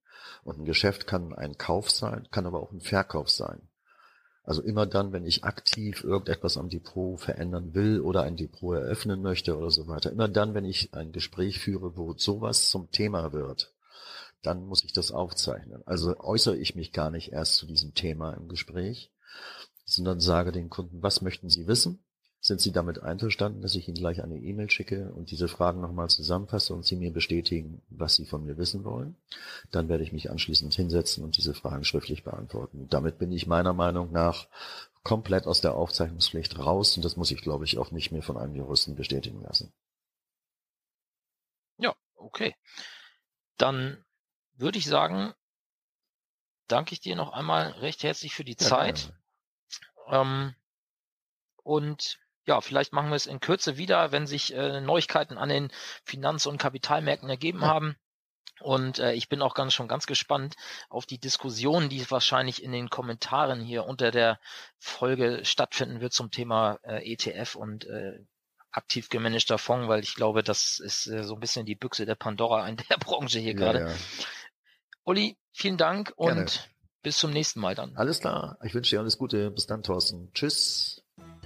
Und 0.44 0.60
ein 0.60 0.66
Geschäft 0.66 1.08
kann 1.08 1.34
ein 1.34 1.58
Kauf 1.58 1.92
sein, 1.92 2.28
kann 2.32 2.46
aber 2.46 2.62
auch 2.62 2.72
ein 2.72 2.82
Verkauf 2.82 3.30
sein. 3.30 3.62
Also 4.44 4.64
immer 4.64 4.88
dann, 4.88 5.14
wenn 5.14 5.26
ich 5.26 5.44
aktiv 5.44 6.04
irgendetwas 6.04 6.58
am 6.58 6.70
Depot 6.70 7.20
verändern 7.20 7.76
will 7.76 8.02
oder 8.02 8.24
ein 8.24 8.38
Depot 8.38 8.76
eröffnen 8.76 9.22
möchte 9.22 9.56
oder 9.56 9.70
so 9.70 9.88
weiter, 9.88 10.12
immer 10.12 10.28
dann, 10.28 10.54
wenn 10.54 10.66
ich 10.66 10.94
ein 10.94 11.12
Gespräch 11.12 11.60
führe, 11.60 11.96
wo 11.96 12.14
sowas 12.18 12.70
zum 12.70 12.90
Thema 12.92 13.34
wird, 13.34 13.74
dann 14.42 14.66
muss 14.66 14.84
ich 14.84 14.94
das 14.94 15.12
aufzeichnen. 15.12 15.84
Also 15.86 16.18
äußere 16.20 16.58
ich 16.58 16.76
mich 16.76 16.92
gar 16.92 17.12
nicht 17.12 17.32
erst 17.32 17.56
zu 17.56 17.68
diesem 17.68 17.94
Thema 17.94 18.34
im 18.34 18.48
Gespräch, 18.48 19.12
sondern 19.86 20.20
sage 20.20 20.52
den 20.52 20.70
Kunden, 20.70 21.04
was 21.04 21.22
möchten 21.22 21.50
Sie 21.50 21.68
wissen? 21.68 22.04
Sind 22.44 22.60
Sie 22.60 22.72
damit 22.72 23.04
einverstanden, 23.04 23.62
dass 23.62 23.76
ich 23.76 23.88
Ihnen 23.88 23.98
gleich 23.98 24.24
eine 24.24 24.38
E-Mail 24.38 24.70
schicke 24.72 25.12
und 25.14 25.30
diese 25.30 25.48
Fragen 25.48 25.80
nochmal 25.80 26.10
zusammenfasse 26.10 26.74
und 26.74 26.84
Sie 26.84 26.96
mir 26.96 27.14
bestätigen, 27.14 27.84
was 27.90 28.16
Sie 28.16 28.26
von 28.26 28.44
mir 28.44 28.58
wissen 28.58 28.84
wollen? 28.84 29.16
Dann 29.70 29.90
werde 29.90 30.04
ich 30.04 30.12
mich 30.12 30.32
anschließend 30.32 30.74
hinsetzen 30.74 31.24
und 31.24 31.38
diese 31.38 31.54
Fragen 31.54 31.84
schriftlich 31.84 32.24
beantworten. 32.24 32.88
Damit 32.90 33.20
bin 33.20 33.32
ich 33.32 33.46
meiner 33.46 33.74
Meinung 33.74 34.12
nach 34.12 34.48
komplett 35.04 35.46
aus 35.46 35.62
der 35.62 35.76
Aufzeichnungspflicht 35.76 36.58
raus 36.58 36.96
und 36.96 37.06
das 37.06 37.16
muss 37.16 37.30
ich, 37.30 37.42
glaube 37.42 37.66
ich, 37.66 37.78
auch 37.78 37.92
nicht 37.92 38.12
mehr 38.12 38.24
von 38.24 38.38
einem 38.38 38.56
Juristen 38.56 38.96
bestätigen 38.96 39.44
lassen. 39.44 39.72
Ja, 41.78 41.96
okay. 42.16 42.56
Dann 43.58 44.04
würde 44.54 44.80
ich 44.80 44.88
sagen, 44.88 45.36
danke 46.68 46.94
ich 46.94 47.02
dir 47.02 47.16
noch 47.16 47.34
einmal 47.34 47.68
recht 47.74 48.02
herzlich 48.02 48.34
für 48.34 48.44
die 48.44 48.58
ja, 48.60 48.66
Zeit. 48.66 49.14
Ähm, 50.08 50.56
und 51.64 52.20
ja, 52.46 52.62
vielleicht 52.62 52.94
machen 52.94 53.10
wir 53.10 53.16
es 53.16 53.28
in 53.28 53.40
Kürze 53.40 53.78
wieder, 53.78 54.12
wenn 54.12 54.28
sich 54.28 54.54
äh, 54.54 54.82
Neuigkeiten 54.82 55.38
an 55.38 55.50
den 55.50 55.72
Finanz- 56.04 56.46
und 56.46 56.58
Kapitalmärkten 56.58 57.30
ergeben 57.30 57.62
haben. 57.62 57.96
Und 58.62 59.00
äh, 59.00 59.14
ich 59.14 59.28
bin 59.28 59.42
auch 59.42 59.56
ganz 59.56 59.74
schon 59.74 59.88
ganz 59.88 60.06
gespannt 60.06 60.56
auf 60.90 61.06
die 61.06 61.20
Diskussion, 61.20 61.90
die 61.90 62.10
wahrscheinlich 62.10 62.64
in 62.64 62.72
den 62.72 62.90
Kommentaren 62.90 63.62
hier 63.62 63.86
unter 63.86 64.12
der 64.12 64.40
Folge 64.78 65.44
stattfinden 65.44 66.00
wird 66.00 66.14
zum 66.14 66.30
Thema 66.32 66.80
äh, 66.84 67.12
ETF 67.12 67.56
und 67.56 67.86
äh, 67.86 68.20
aktiv 68.72 69.10
gemanagter 69.10 69.58
Fonds, 69.58 69.88
weil 69.88 70.02
ich 70.02 70.16
glaube, 70.16 70.44
das 70.44 70.80
ist 70.80 71.08
äh, 71.08 71.24
so 71.24 71.36
ein 71.36 71.40
bisschen 71.40 71.66
die 71.66 71.76
Büchse 71.76 72.06
der 72.06 72.16
Pandora 72.16 72.68
in 72.68 72.78
der 72.78 72.98
Branche 73.00 73.40
hier 73.40 73.54
ja, 73.54 73.58
gerade. 73.58 73.80
Ja. 73.80 73.96
Uli, 75.04 75.38
vielen 75.52 75.78
Dank 75.78 76.14
und 76.16 76.36
Gerne. 76.36 76.52
bis 77.02 77.18
zum 77.18 77.32
nächsten 77.32 77.60
Mal 77.60 77.76
dann. 77.76 77.96
Alles 77.98 78.20
klar. 78.20 78.58
Ich 78.64 78.74
wünsche 78.74 78.96
dir 78.96 79.00
alles 79.00 79.18
Gute. 79.18 79.50
Bis 79.52 79.66
dann, 79.66 79.84
Thorsten. 79.84 80.32
Tschüss. 80.34 80.91